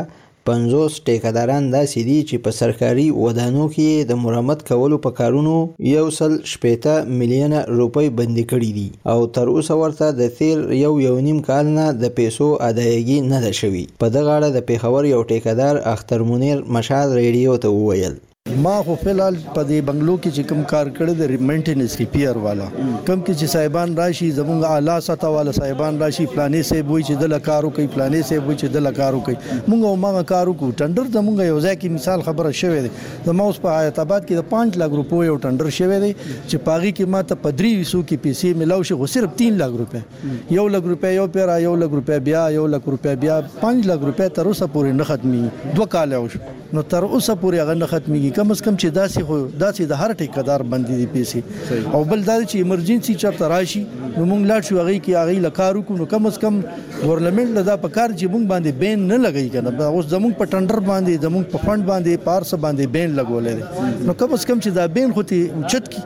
50 0.49 0.95
ټیکداران 1.07 1.65
داسې 1.77 1.99
دي 2.09 2.19
چې 2.29 2.37
په 2.45 2.51
سرکاري 2.61 3.09
ودانو 3.23 3.65
کې 3.75 3.91
د 4.11 4.19
مرمت 4.25 4.61
کولو 4.71 4.97
په 5.07 5.11
کارونو 5.19 5.57
یو 5.97 6.05
سل 6.19 6.33
شپېته 6.53 6.95
میلیونه 7.19 7.59
روپۍ 7.81 8.07
بندي 8.21 8.45
کړي 8.53 8.71
دي 8.79 8.89
او 9.13 9.19
تر 9.37 9.47
اوسه 9.57 9.75
ورته 9.83 10.07
د 10.23 10.33
تیر 10.39 10.57
یو 10.85 10.93
یو 11.07 11.15
نیم 11.29 11.41
کال 11.51 11.67
نه 11.79 11.87
د 12.05 12.17
پیسو 12.21 12.49
ادایګي 12.71 13.19
نه 13.35 13.39
ده 13.45 13.53
شوې 13.61 13.85
په 14.05 14.13
دغه 14.17 14.31
اړه 14.37 14.51
د 14.57 14.67
پیښور 14.73 15.03
یو 15.15 15.21
ټیکدار 15.35 15.75
اختر 15.95 16.19
منیر 16.33 16.59
مشاد 16.79 17.09
ریډیو 17.21 17.53
ته 17.67 17.77
وویل 17.79 18.15
ما 18.49 18.71
خو 18.85 18.95
فلال 19.01 19.35
په 19.55 19.63
دې 19.69 19.81
بنگلو 19.89 20.13
کې 20.17 20.31
چې 20.37 20.49
کوم 20.51 20.61
کار 20.71 20.87
کړی 20.99 21.39
د 21.39 21.41
مینټیننس 21.49 21.95
ریپیر 22.03 22.37
والا 22.45 22.69
کوم 22.77 22.85
کې 23.25 23.41
چې 23.41 23.47
صاحبان 23.55 23.91
راشي 23.99 24.29
زمونږ 24.37 24.71
اعلی 24.77 24.95
سطح 25.09 25.35
والا 25.35 25.53
صاحبان 25.57 25.99
راشي 26.03 26.25
پلانې 26.35 26.69
سه 26.69 26.87
بوي 26.91 27.03
چې 27.09 27.21
د 27.23 27.31
لکارو 27.33 27.71
کوي 27.79 27.85
پلانې 27.97 28.29
سه 28.31 28.39
بوي 28.47 28.55
چې 28.55 28.77
د 28.77 28.83
لکارو 28.87 29.21
کوي 29.27 29.35
مونږ 29.41 29.83
او 29.91 29.99
ما 30.05 30.23
کارو 30.31 30.55
کو 30.63 30.71
ټندر 30.83 31.11
زمونږ 31.19 31.47
یو 31.51 31.59
ځای 31.67 31.75
کې 31.81 31.97
مثال 31.99 32.25
خبره 32.31 32.55
شوې 32.63 32.87
ده 32.87 33.31
زمو 33.31 33.49
اوس 33.51 33.61
په 33.67 33.77
آیت 33.83 34.01
آباد 34.07 34.27
کې 34.31 34.41
د 34.41 34.73
5 34.79 34.81
لک 34.85 34.97
روپو 35.01 35.21
یو 35.29 35.37
ټندر 35.45 35.69
شوې 35.81 36.01
ده 36.07 36.31
چې 36.31 36.65
پاغي 36.71 36.93
کې 36.97 37.15
ما 37.17 37.23
ته 37.33 37.41
په 37.45 37.57
300 37.61 37.85
کې 37.91 38.25
پیسې 38.25 38.63
ملاو 38.65 38.89
شي 38.93 38.99
خو 39.03 39.11
صرف 39.17 39.37
3 39.43 39.61
لک 39.61 39.79
روپې 39.83 40.57
یو 40.61 40.67
لک 40.79 40.91
روپې 40.95 41.15
یو 41.21 41.29
پیرا 41.39 41.59
یو 41.67 41.75
لک 41.85 41.95
روپې 42.01 42.27
بیا 42.31 42.45
یو 42.59 42.67
لک 42.77 42.91
روپې 42.95 43.23
بیا 43.27 43.39
5 43.69 43.89
لک 43.93 44.09
روپې 44.11 44.37
تر 44.41 44.51
اوسه 44.55 44.73
پورې 44.79 44.99
نه 45.03 45.11
ختمي 45.13 45.77
دوه 45.79 45.91
کال 45.99 46.19
شو 46.37 46.45
نو 46.45 46.89
تر 46.95 47.11
اوسه 47.13 47.41
پورې 47.45 47.63
هغه 47.65 47.81
نه 47.85 47.95
ختمي 47.95 48.27
کیږي 48.31 48.39
کم 48.39 48.51
از 48.55 48.61
کم 48.65 48.77
چې 48.81 48.89
داسې 48.97 49.21
هو 49.29 49.37
داسې 49.61 49.87
د 49.93 50.01
هر 50.01 50.13
ټیکدار 50.21 50.63
باندې 50.73 50.95
دي 50.99 51.07
پیسې 51.15 51.95
او 51.97 52.01
بل 52.11 52.23
دا 52.29 52.35
چې 52.51 52.61
ایمرجنسي 52.65 53.15
چرته 53.23 53.49
راشي 53.53 53.83
نو 53.85 54.27
موږ 54.31 54.41
لا 54.51 54.59
شو 54.69 54.77
هغه 54.81 54.97
کې 55.07 55.23
هغه 55.23 55.45
لکارو 55.47 55.83
کو 55.89 55.97
نو 56.01 56.07
کم 56.13 56.27
از 56.31 56.39
کم 56.45 56.61
ګورنمنت 57.05 57.55
لدا 57.59 57.77
په 57.85 57.95
کار 57.97 58.15
چې 58.19 58.33
موږ 58.35 58.45
باندې 58.53 58.73
بین 58.83 59.05
نه 59.13 59.19
لګی 59.27 59.49
کنه 59.57 59.89
اوس 59.95 60.07
زموږ 60.15 60.33
په 60.41 60.51
ټندر 60.55 60.83
باندې 60.91 61.27
زموږ 61.27 61.45
په 61.55 61.65
فند 61.67 61.87
باندې 61.93 62.25
پارس 62.29 62.55
باندې 62.55 62.97
بین 62.97 63.19
لګولې 63.19 64.09
نو 64.09 64.17
کم 64.23 64.39
از 64.39 64.47
کم 64.51 64.59
چې 64.65 64.71
دا 64.79 64.89
بین 64.99 65.13
خو 65.19 65.27
ته 65.33 65.67
چت 65.75 65.93
کی 65.95 66.05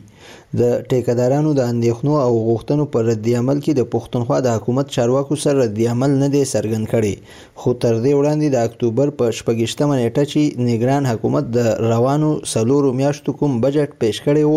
د 0.60 0.62
ټیکدارانو 0.90 1.50
د 1.54 1.60
اندیښنو 1.72 2.14
او 2.26 2.32
غوښتنو 2.48 2.84
په 2.92 2.98
ردعمل 3.10 3.58
کې 3.64 3.72
د 3.74 3.82
پښتونخوا 3.92 4.38
د 4.42 4.48
حکومت 4.56 4.86
چارواکو 4.96 5.34
سره 5.44 5.56
ردعمل 5.64 6.10
نه 6.22 6.28
دی 6.34 6.42
څرګند 6.54 6.84
کړی 6.94 7.14
خو 7.60 7.70
تر 7.82 7.94
دې 8.04 8.12
وړاندې 8.18 8.48
د 8.50 8.56
اکتوبر 8.66 9.06
په 9.18 9.24
شپږشتمه 9.38 9.94
نیټه 10.02 10.24
چې 10.32 10.40
نګران 10.70 11.02
حکومت 11.12 11.44
د 11.58 11.58
روانو 11.92 12.30
څلورو 12.52 12.88
میاشتو 13.00 13.30
کوم 13.38 13.52
بجټ 13.64 13.90
پیش 14.02 14.16
کړی 14.26 14.44
و 14.48 14.54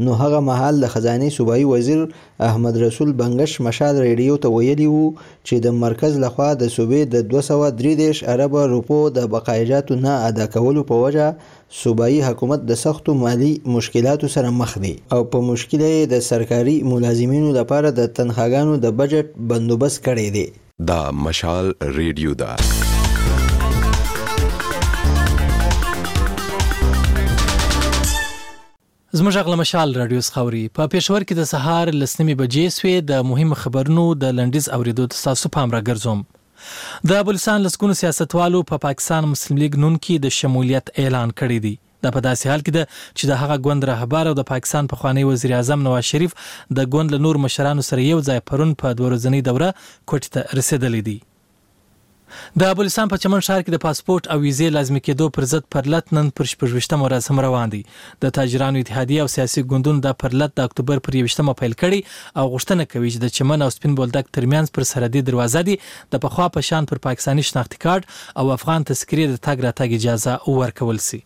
نو 0.00 0.14
هغه 0.14 0.40
مهال 0.40 0.80
د 0.80 0.86
خزانې 0.88 1.30
صوبایي 1.30 1.64
وزیر 1.64 2.06
احمد 2.40 2.76
رسول 2.82 3.12
بنګش 3.20 3.60
مشال 3.66 3.98
ریډیو 4.06 4.36
ته 4.44 4.48
ویلي 4.54 4.86
وو 4.92 5.12
چې 5.46 5.58
د 5.66 5.74
مرکز 5.84 6.16
لخوا 6.24 6.48
د 6.62 6.68
صوبې 6.76 7.10
د 7.14 7.26
233 7.34 8.22
ارب 8.34 8.56
روپو 8.74 9.00
د 9.18 9.26
بقایجاتو 9.36 9.98
نه 10.06 10.14
ادا 10.28 10.46
کولو 10.56 10.84
په 10.92 11.02
وجه 11.06 11.26
صوبایي 11.82 12.22
حکومت 12.28 12.64
د 12.70 12.78
سختو 12.84 13.14
مالی 13.24 13.52
مشکلاتو 13.76 14.32
سره 14.36 14.50
مخ 14.62 14.78
دی 14.86 14.94
او 15.16 15.22
په 15.34 15.46
مشکله 15.52 15.90
د 16.14 16.24
سرکاري 16.30 16.76
ملازمینو 16.94 17.50
لپاره 17.60 17.92
د 18.00 18.08
تنخواګانو 18.20 18.80
د 18.86 18.96
بجټ 19.02 19.38
بندوبست 19.52 20.02
کړی 20.08 20.38
دی 20.38 20.46
دا 20.92 21.00
مشال 21.28 21.70
ریډیو 21.98 22.34
ده 22.44 22.90
زموږ 29.18 29.36
غل 29.46 29.54
مشال 29.60 29.90
رادیو 30.00 30.20
څخوري 30.28 30.60
په 30.76 30.84
پېښور 30.92 31.24
کې 31.26 31.34
د 31.38 31.42
سهار 31.52 31.90
لسنیمه 32.02 32.34
بجې 32.40 32.74
سوې 32.76 32.94
د 33.10 33.24
مهم 33.30 33.50
خبرونو 33.62 34.04
د 34.22 34.30
لنډیز 34.38 34.68
اوریدو 34.76 35.04
تاسو 35.14 35.48
پام 35.56 35.74
راګرځوم 35.74 36.22
د 37.10 37.26
بلوچستان 37.28 37.60
لسکونو 37.66 37.96
سیاستوالو 38.00 38.62
په 38.70 38.78
پا 38.84 38.84
پاکستان 38.86 39.28
مسلم 39.32 39.60
لیگ 39.62 39.76
نون 39.82 39.98
کې 40.04 40.24
د 40.26 40.34
شمولیت 40.36 40.88
اعلان 41.04 41.34
کړی 41.40 41.58
دی 41.66 41.72
دا 42.06 42.12
په 42.14 42.22
داسې 42.28 42.52
حال 42.52 42.64
کې 42.68 42.76
ده 42.76 42.84
چې 42.92 43.32
د 43.32 43.40
هغه 43.42 43.56
ګوند 43.66 43.88
رهبر 43.90 44.30
او 44.30 44.32
د 44.40 44.46
پاکستان 44.52 44.88
په 44.94 45.02
خوانی 45.02 45.26
وزیر 45.32 45.54
اعظم 45.58 45.84
نواز 45.88 46.08
شریف 46.14 46.36
د 46.80 46.88
ګوند 46.96 47.16
له 47.16 47.22
نور 47.26 47.40
مشرانو 47.46 47.84
سره 47.90 48.08
یو 48.08 48.22
ځای 48.30 48.42
پرون 48.52 48.72
په 48.84 48.98
دوه 49.02 49.12
ورځنی 49.12 49.44
دوره 49.50 49.70
کوټه 49.82 50.60
رسیدلی 50.60 51.02
دی 51.10 51.18
د 52.60 52.72
بلوچستان 52.76 53.08
په 53.12 53.16
چمن 53.22 53.40
ښار 53.46 53.60
کې 53.62 53.72
د 53.74 53.78
پاسپورت 53.84 54.24
او 54.32 54.38
ویزې 54.44 54.68
لازمي 54.76 55.00
کېدو 55.06 55.28
پر 55.36 55.44
ضد 55.52 55.64
پرلط 55.74 56.12
نن 56.18 56.28
پر 56.38 56.44
26مه 56.52 57.02
ورځ 57.06 57.24
روان 57.48 57.68
دي 57.74 57.80
د 58.24 58.34
تاجرانو 58.38 58.82
اتحادیه 58.82 59.20
او 59.24 59.28
سیاسي 59.36 59.60
ګوندونو 59.72 60.00
د 60.06 60.18
پرلط 60.22 60.50
د 60.60 60.68
اکتوبر 60.70 60.96
پر 61.08 61.18
21مه 61.22 61.54
پیل 61.62 61.74
کړي 61.82 62.00
او 62.38 62.44
غوښتنه 62.54 62.82
کوي 62.92 63.10
چې 63.14 63.18
د 63.24 63.36
چمن 63.40 63.58
او 63.66 63.70
سپین 63.76 63.94
بولدک 64.00 64.26
ترمنځ 64.36 64.66
پر 64.76 64.88
سرحدي 64.92 65.20
دروازه 65.28 65.60
دي 65.70 65.76
د 66.14 66.22
پخوا 66.26 66.48
په 66.56 66.66
شان 66.70 66.90
پر 66.92 67.02
پاکستاني 67.10 67.48
شناختی 67.50 67.82
کارت 67.86 68.04
او 68.38 68.44
افغان 68.58 68.88
تذکرې 68.92 69.28
د 69.34 69.44
تاګ 69.46 69.68
راتګ 69.68 70.00
اجازه 70.00 70.58
ورکول 70.62 71.02
سي 71.08 71.22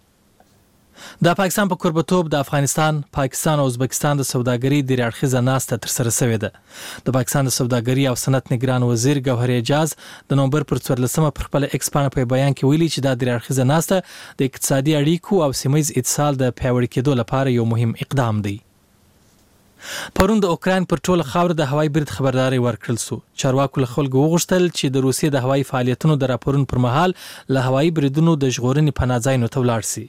د 1.25 1.35
پاکستان 1.41 1.69
په 1.71 1.77
پا 1.77 1.81
قربتوب 1.83 2.29
د 2.31 2.37
افغانستان، 2.45 3.01
پاکستان 3.19 3.59
او 3.63 3.67
ازبکستان 3.73 4.21
د 4.21 4.27
سوداګرۍ 4.29 4.79
د 4.91 5.01
ریاړخیزه 5.01 5.43
ناسته 5.49 5.79
تر 5.85 5.93
سره 5.97 6.13
سوې 6.17 6.39
ده 6.45 7.09
د 7.09 7.17
پاکستان 7.19 7.49
د 7.51 7.55
سوداګرۍ 7.59 8.05
او 8.11 8.15
صنعت 8.25 8.53
نگران 8.55 8.87
وزیر 8.91 9.21
ګوهر 9.29 9.55
اجاز 9.63 9.95
د 10.33 10.41
نومبر 10.43 10.67
پر 10.73 10.83
14مه 10.89 11.33
پر 11.39 11.49
خپل 11.51 11.69
ایکسپان 11.71 12.09
په 12.17 12.31
بیان 12.35 12.53
کې 12.53 12.73
ویلي 12.73 12.89
چې 12.95 13.09
دا 13.09 13.15
د 13.23 13.31
ریاړخیزه 13.31 13.71
ناسته 13.73 14.39
د 14.41 14.51
اقتصادي 14.51 14.97
اړیکو 15.03 15.43
او 15.49 15.51
سیمایز 15.63 15.93
اتصال 16.03 16.41
د 16.45 16.55
پیوړ 16.63 16.91
کېدو 16.97 17.19
لپاره 17.23 17.57
یو 17.59 17.69
مهم 17.75 17.95
اقدام 18.07 18.41
دی 18.49 18.57
پرون 20.19 20.39
د 20.43 20.53
اوکران 20.53 20.85
پر 20.91 21.01
ټوله 21.09 21.27
خاور 21.33 21.53
د 21.59 21.73
هوایي 21.73 21.91
برید 21.97 22.13
خبرداري 22.19 22.61
ورکړل 22.67 22.99
سو 23.07 23.19
چارواکو 23.43 23.83
له 23.85 23.93
خلکو 23.97 24.25
وغوښتل 24.25 24.65
چې 24.69 24.97
د 24.97 25.05
روسیې 25.07 25.35
د 25.37 25.47
هوایي 25.47 25.67
فعالیتونو 25.73 26.17
د 26.25 26.33
راپورونو 26.35 26.69
پر 26.75 26.83
مهال 26.87 27.17
له 27.57 27.69
هوایي 27.71 27.95
بریدونو 28.01 28.37
د 28.47 28.53
ژغورنې 28.59 28.99
پناځای 29.03 29.43
نو 29.45 29.53
تولاړ 29.59 29.91
شي 29.95 30.07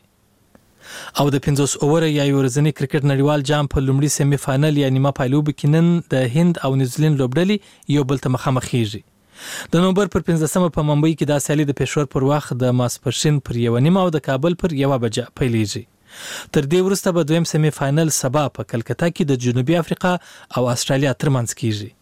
او 1.20 1.26
د 1.36 1.44
50 1.50 1.76
اوور 1.88 2.04
یا 2.18 2.24
یورزنی 2.34 2.72
کرکټ 2.78 3.04
نړیوال 3.12 3.40
جام 3.52 3.66
په 3.74 3.84
لومړي 3.88 4.10
سیمه 4.20 4.38
فائنل 4.46 4.76
یا 4.84 4.90
نیمه 4.96 5.12
پایلو 5.20 5.42
بکینن 5.50 5.88
د 6.16 6.26
هند 6.38 6.62
او 6.66 6.72
نیوزیلند 6.82 7.20
لوبډلې 7.24 7.92
یو 7.98 8.04
بل 8.14 8.24
ته 8.26 8.34
مخامخ 8.38 8.66
کیږي 8.70 9.04
د 9.74 9.84
نومبر 9.86 10.12
پر 10.16 10.26
15مه 10.30 10.72
په 10.78 10.88
ممبئی 10.92 11.14
کې 11.16 11.34
دا 11.34 11.38
سیالي 11.48 11.66
د 11.72 11.78
پېښور 11.82 12.06
پر 12.16 12.28
وخت 12.32 12.56
د 12.64 12.80
ماسپرشین 12.82 13.40
پر 13.50 13.62
یو 13.66 13.76
نیمه 13.90 14.06
او 14.06 14.14
د 14.18 14.26
کابل 14.30 14.58
پر 14.64 14.76
یو 14.84 14.92
بجه 15.06 15.26
پیلېږي 15.42 15.86
تر 16.56 16.66
دې 16.72 16.88
وروسته 16.88 17.16
به 17.18 17.28
دویم 17.34 17.46
سیمه 17.54 17.74
فائنل 17.82 18.16
سبا 18.22 18.48
په 18.60 18.72
کلکتا 18.74 19.12
کې 19.16 19.30
د 19.32 19.46
جنوبي 19.48 19.78
افریقا 19.84 20.14
او 20.16 20.68
استرالیا 20.76 21.14
ترمنځ 21.24 21.60
کیږي 21.62 21.96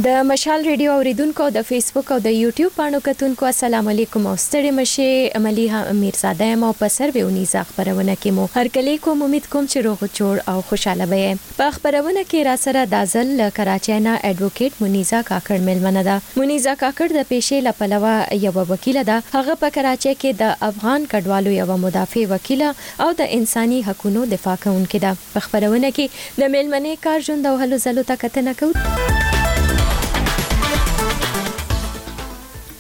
د 0.06 0.10
مشال 0.28 0.60
ریډیو 0.66 0.92
اوریدونکو 0.98 1.46
د 1.56 1.62
فیسبوک 1.70 2.12
او 2.16 2.18
د 2.26 2.30
یوټیوب 2.34 2.76
پاڼو 2.76 3.00
کتونکو 3.08 3.46
السلام 3.48 3.88
علیکم 3.94 4.28
او 4.28 4.34
ستړي 4.44 4.70
مشه 4.76 5.40
عملی 5.40 5.64
میرزاده 6.02 6.48
ما 6.62 6.68
په 6.82 6.92
سروي 6.98 7.24
ونیزه 7.30 7.64
خبرونه 7.72 8.14
کې 8.20 8.36
مو 8.38 8.46
هر 8.54 8.70
کلی 8.78 8.94
کوم 9.08 9.24
امید 9.26 9.50
کوم 9.56 9.66
چې 9.74 9.82
روغ 9.88 10.06
جوړ 10.20 10.46
او 10.54 10.62
خوشاله 10.70 11.08
وي 11.14 11.26
په 11.58 11.76
خبرونه 11.78 12.24
کې 12.28 12.48
را 12.50 12.54
سره 12.62 12.84
د 12.94 13.04
ځل 13.16 13.44
کراچۍ 13.58 13.98
نه 14.06 14.14
اډوکیټ 14.30 14.84
منیزه 14.86 15.20
کاکړ 15.32 15.68
ملمنه 15.70 16.04
ده 16.10 16.44
منیزه 16.44 16.76
کاکړ 16.84 17.18
د 17.20 17.28
پیښې 17.32 17.66
لپلوه 17.66 18.44
یو 18.44 18.68
وکیل 18.72 19.00
ده 19.10 19.18
هغه 19.38 19.56
په 19.66 19.74
کراچۍ 19.80 20.14
کې 20.22 20.38
د 20.44 20.70
افغان 20.70 21.10
کډوالو 21.16 21.58
یو 21.60 21.78
مدافع 21.86 22.24
وکیل 22.36 22.64
او 22.70 23.10
د 23.24 23.36
انساني 23.40 23.82
حقوقو 23.90 24.24
دفاع 24.36 24.56
کوونکی 24.68 25.04
ده 25.08 25.18
په 25.36 25.48
خبرونه 25.50 25.92
کې 26.00 26.24
د 26.44 26.56
ملمنې 26.56 27.06
کار 27.10 27.28
ژوند 27.30 27.52
او 27.54 27.54
هلو 27.66 27.82
ځلو 27.88 28.08
ته 28.14 28.24
کتنه 28.26 28.56
کوي 28.64 29.36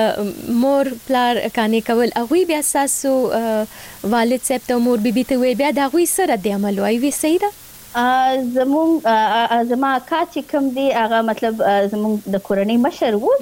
مور 0.62 0.92
پلار 1.08 1.42
کانې 1.48 1.88
کول 1.90 2.14
هغه 2.16 2.44
بیا 2.52 2.60
تاسو 2.72 3.14
والد 4.16 4.48
صاحب 4.52 4.68
ته 4.70 4.78
مور 4.86 4.98
بیبي 5.08 5.26
ته 5.32 5.36
وی 5.44 5.54
بیا 5.64 5.70
دا 5.80 5.86
غوي 5.96 6.06
سره 6.20 6.40
د 6.48 6.56
عمل 6.60 6.80
وای 6.84 6.98
وی 7.04 7.10
صحیح 7.24 7.38
ده 7.44 7.52
زمون 8.52 8.98
زما 9.68 9.96
کا 10.10 10.20
چې 10.34 10.42
کوم 10.50 10.68
دی 10.76 10.84
هغه 10.98 11.18
مطلب 11.30 11.62
زمون 11.94 12.14
د 12.34 12.40
کورنۍ 12.46 12.76
مشر 12.84 13.16
وو 13.24 13.32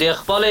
د 0.00 0.12
خپل 0.20 0.44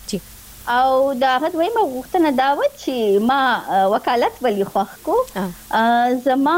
او 0.70 1.14
دا 1.14 1.28
هغه 1.38 1.50
دویمه 1.50 1.82
غوښتنه 1.94 2.30
دا 2.32 2.54
و 2.54 2.62
چې 2.82 2.96
ما 3.30 3.40
وکالت 3.94 4.34
ولې 4.44 4.66
خوښ 4.72 4.90
کو 5.06 5.16
زما 6.26 6.58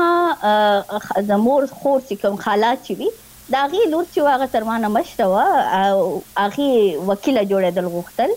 زمور 1.29 1.61
خور 1.79 1.99
چې 2.07 2.13
کوم 2.21 2.35
خالات 2.45 2.77
چې 2.87 2.93
وي 2.99 3.09
دا 3.55 3.61
غي 3.71 3.81
لور 3.91 4.03
چې 4.13 4.19
واغه 4.27 4.45
تر 4.53 4.63
ما 4.69 4.77
نه 4.83 4.87
مشته 4.97 5.23
و 5.25 5.35
او 5.39 6.21
هغه 6.39 6.69
وکیل 7.07 7.37
جوړېدل 7.49 7.85
غوښتل 7.93 8.31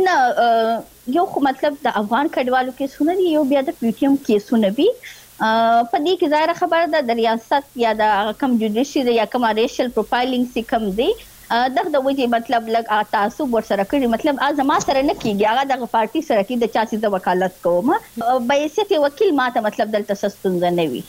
یو 1.19 1.25
خو 1.33 1.41
مطلب 1.49 1.75
د 1.87 1.97
افغان 2.03 2.33
کډوالو 2.37 2.77
کیسونه 2.83 3.17
دي 3.23 3.27
یو 3.37 3.43
بیا 3.55 3.63
د 3.71 3.75
پیټیم 3.81 4.15
کیسونه 4.29 4.71
دي 4.81 4.87
په 5.01 5.99
دې 6.05 6.21
کې 6.21 6.31
ظاهر 6.35 6.61
خبره 6.61 6.89
ده 6.97 7.03
د 7.11 7.19
ریاست 7.23 7.77
یا 7.87 7.93
د 8.01 8.33
کم 8.45 8.57
جوډیشری 8.65 9.19
یا 9.21 9.27
کم 9.37 9.47
ریشل 9.63 9.93
پروفایلینګ 9.99 10.55
سی 10.55 10.65
کم 10.75 10.89
دی 11.03 11.09
دغه 11.77 11.89
د 11.95 11.99
وږي 12.07 12.27
مطلب 12.35 12.63
لګ 12.75 12.85
ا 12.99 13.01
تاسو 13.15 13.43
ور 13.55 13.65
سره 13.71 13.83
کړی 13.93 14.07
مطلب 14.15 14.37
ا 14.47 14.59
زما 14.61 14.77
سره 14.87 15.01
نه 15.09 15.15
کیږي 15.23 15.45
هغه 15.51 15.63
د 15.71 15.75
پارټي 15.95 16.23
سره 16.31 16.43
کې 16.49 16.57
د 16.63 16.75
چا 16.75 16.83
سي 16.91 16.97
د 17.05 17.15
وکالت 17.19 17.55
کوم 17.65 17.95
به 18.49 18.59
یې 18.63 19.03
وکیل 19.07 19.37
ماته 19.43 19.65
مطلب 19.71 19.97
دلته 19.97 20.15
سستون 20.25 20.61
نه 20.79 20.87
وي 20.93 21.03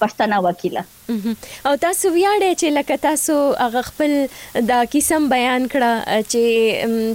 پښتنه 0.00 0.36
وکیله 0.46 0.82
او 1.66 1.72
تاسو 1.84 2.06
ویاړئ 2.16 2.52
چې 2.60 2.68
لکه 2.78 2.96
تاسو 3.06 3.34
هغه 3.64 3.82
خپل 3.88 4.12
دا 4.70 4.78
کیسم 4.94 5.22
بیان 5.34 5.62
کړه 5.74 5.92
چې 6.32 6.42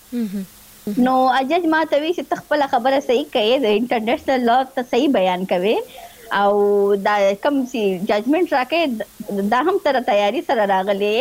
نو 1.06 1.14
اجج 1.38 1.64
ما 1.76 1.84
ته 1.88 2.04
وی 2.04 2.12
چې 2.18 2.30
تخپل 2.34 2.68
خبره 2.74 3.04
صحیح 3.06 3.30
کړي 3.32 3.64
د 3.64 3.80
انټرنیشنل 3.80 4.46
لا 4.50 4.60
ته 4.76 4.90
صحیح 4.92 5.10
بیان 5.16 5.48
کوي 5.54 5.74
او 6.36 6.94
دا 7.04 7.16
کم 7.44 7.64
سي 7.72 7.82
ججمنټ 8.08 8.52
راکې 8.56 9.46
دا 9.52 9.60
هم 9.68 9.76
تر 9.84 9.98
تیاری 10.08 10.42
سره 10.48 10.66
راغلي 10.72 11.14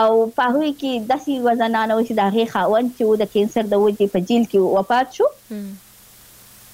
او 0.00 0.08
په 0.36 0.46
هغه 0.52 0.70
کې 0.80 0.92
داسې 1.10 1.40
وزنانه 1.48 1.94
و 1.96 2.04
چې 2.08 2.14
د 2.18 2.20
هغه 2.28 2.46
خاوند 2.54 2.94
چې 2.98 3.20
د 3.22 3.34
کینسر 3.34 3.68
د 3.72 3.82
وجې 3.84 4.06
په 4.14 4.24
جیل 4.28 4.44
کې 4.52 4.58
وفات 4.76 5.08
شو 5.16 5.28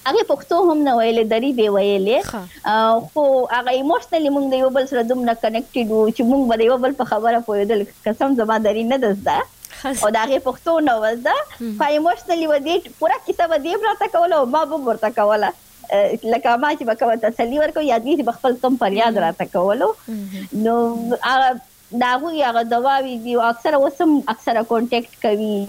هغه 0.07 0.23
پښتو 0.29 0.55
هم 0.69 0.77
نه 0.87 0.93
ویلې 0.99 1.23
دری 1.33 1.51
به 1.59 1.67
ویلې 1.75 2.17
خو 3.15 3.25
هغه 3.57 3.69
ایموشنلی 3.81 4.29
مونږ 4.35 4.45
د 4.55 4.63
یو 4.63 4.69
بل 4.77 4.85
سره 4.93 5.03
دومره 5.09 5.35
کنیکټډ 5.43 5.87
وو 5.91 6.15
چې 6.15 6.23
مونږ 6.29 6.41
به 6.49 6.65
یو 6.69 6.77
بل 6.85 6.91
په 7.01 7.05
خبره 7.11 7.39
پوهېدل 7.45 7.81
قسم 8.07 8.35
زما 8.39 8.57
دری 8.69 8.83
نه 8.93 8.97
دزده 9.03 9.37
او 9.87 10.09
دا 10.15 10.23
غي 10.31 10.39
پښتونه 10.39 10.93
و 10.93 11.15
زه 11.25 11.35
خو 11.77 11.83
ایموشنلی 11.83 12.47
و 12.49 12.55
دې 12.59 12.89
پورا 12.99 13.15
کتاب 13.27 13.53
دې 13.63 13.77
برته 13.85 14.07
کوله 14.07 14.45
ما 14.55 14.63
به 14.65 14.77
برته 14.77 15.09
کوله 15.09 15.53
لکه 16.23 16.49
ما 16.49 16.75
چې 16.75 16.83
بکوه 16.83 17.15
تسلی 17.25 17.59
ورکو 17.63 17.81
یاد 17.87 18.03
دې 18.03 18.31
خپل 18.39 18.57
کم 18.63 18.77
پر 18.83 18.93
یاد 18.99 19.17
راته 19.25 19.45
کولو 19.55 19.91
نو 20.53 20.95
دا 22.03 22.13
غو 22.21 22.31
یا 22.37 22.53
دواوی 22.75 23.17
دی 23.27 23.35
اکثره 23.49 23.77
وسم 23.85 24.17
اکثره 24.35 24.63
کانټیکټ 24.71 25.21
کوي 25.27 25.67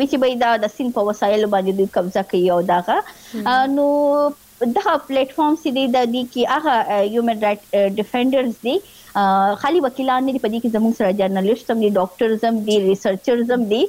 ویچ 0.00 0.12
به 0.24 0.28
دا 0.42 0.50
د 0.64 0.74
سین 0.76 0.88
په 0.96 1.00
وسایلو 1.10 1.48
باندې 1.54 1.72
دوی 1.78 1.88
قبضه 1.96 2.22
کوي 2.30 2.48
او 2.54 2.60
داغه 2.72 2.98
نو 3.76 3.86
دغه 4.76 4.94
پلیټ 5.06 5.28
فارم 5.38 5.56
سي 5.62 5.72
دی 5.78 5.84
د 5.96 5.98
دې 6.14 6.22
کې 6.34 6.52
هغه 6.54 6.74
هيومن 7.06 7.42
رائټ 7.46 7.96
ډیفندرز 8.00 8.54
دي 8.66 8.76
خالي 9.62 9.80
وکیلان 9.86 10.28
دي 10.28 10.36
په 10.44 10.52
دې 10.52 10.60
کې 10.62 10.72
زموږ 10.76 10.92
سره 11.00 11.16
جرنالست 11.20 11.70
هم 11.70 11.82
دي 11.84 11.90
ډاکټرز 11.98 12.40
هم 12.48 12.56
دي 12.70 12.76
ریسرچرز 12.86 13.52
هم 13.54 13.62
دي 13.74 13.82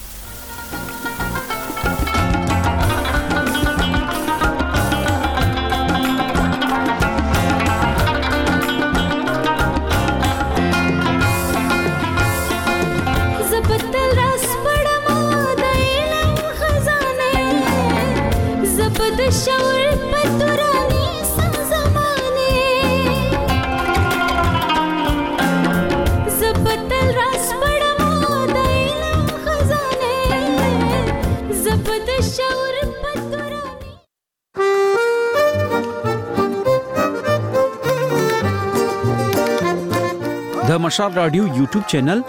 ماشال 40.93 41.13
رادیو 41.13 41.45
یوټیوب 41.47 41.83
چینل 41.89 42.19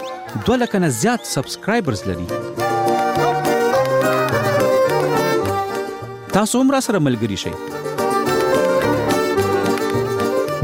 2000 0.45 0.79
نه 0.79 0.87
زیات 0.99 1.19
سبسکرایبرز 1.27 1.99
لري 2.07 2.27
تاسو 6.31 6.59
هم 6.61 6.71
را 6.75 6.79
سره 6.85 6.99
ملګری 7.07 7.37
شئ 7.43 7.51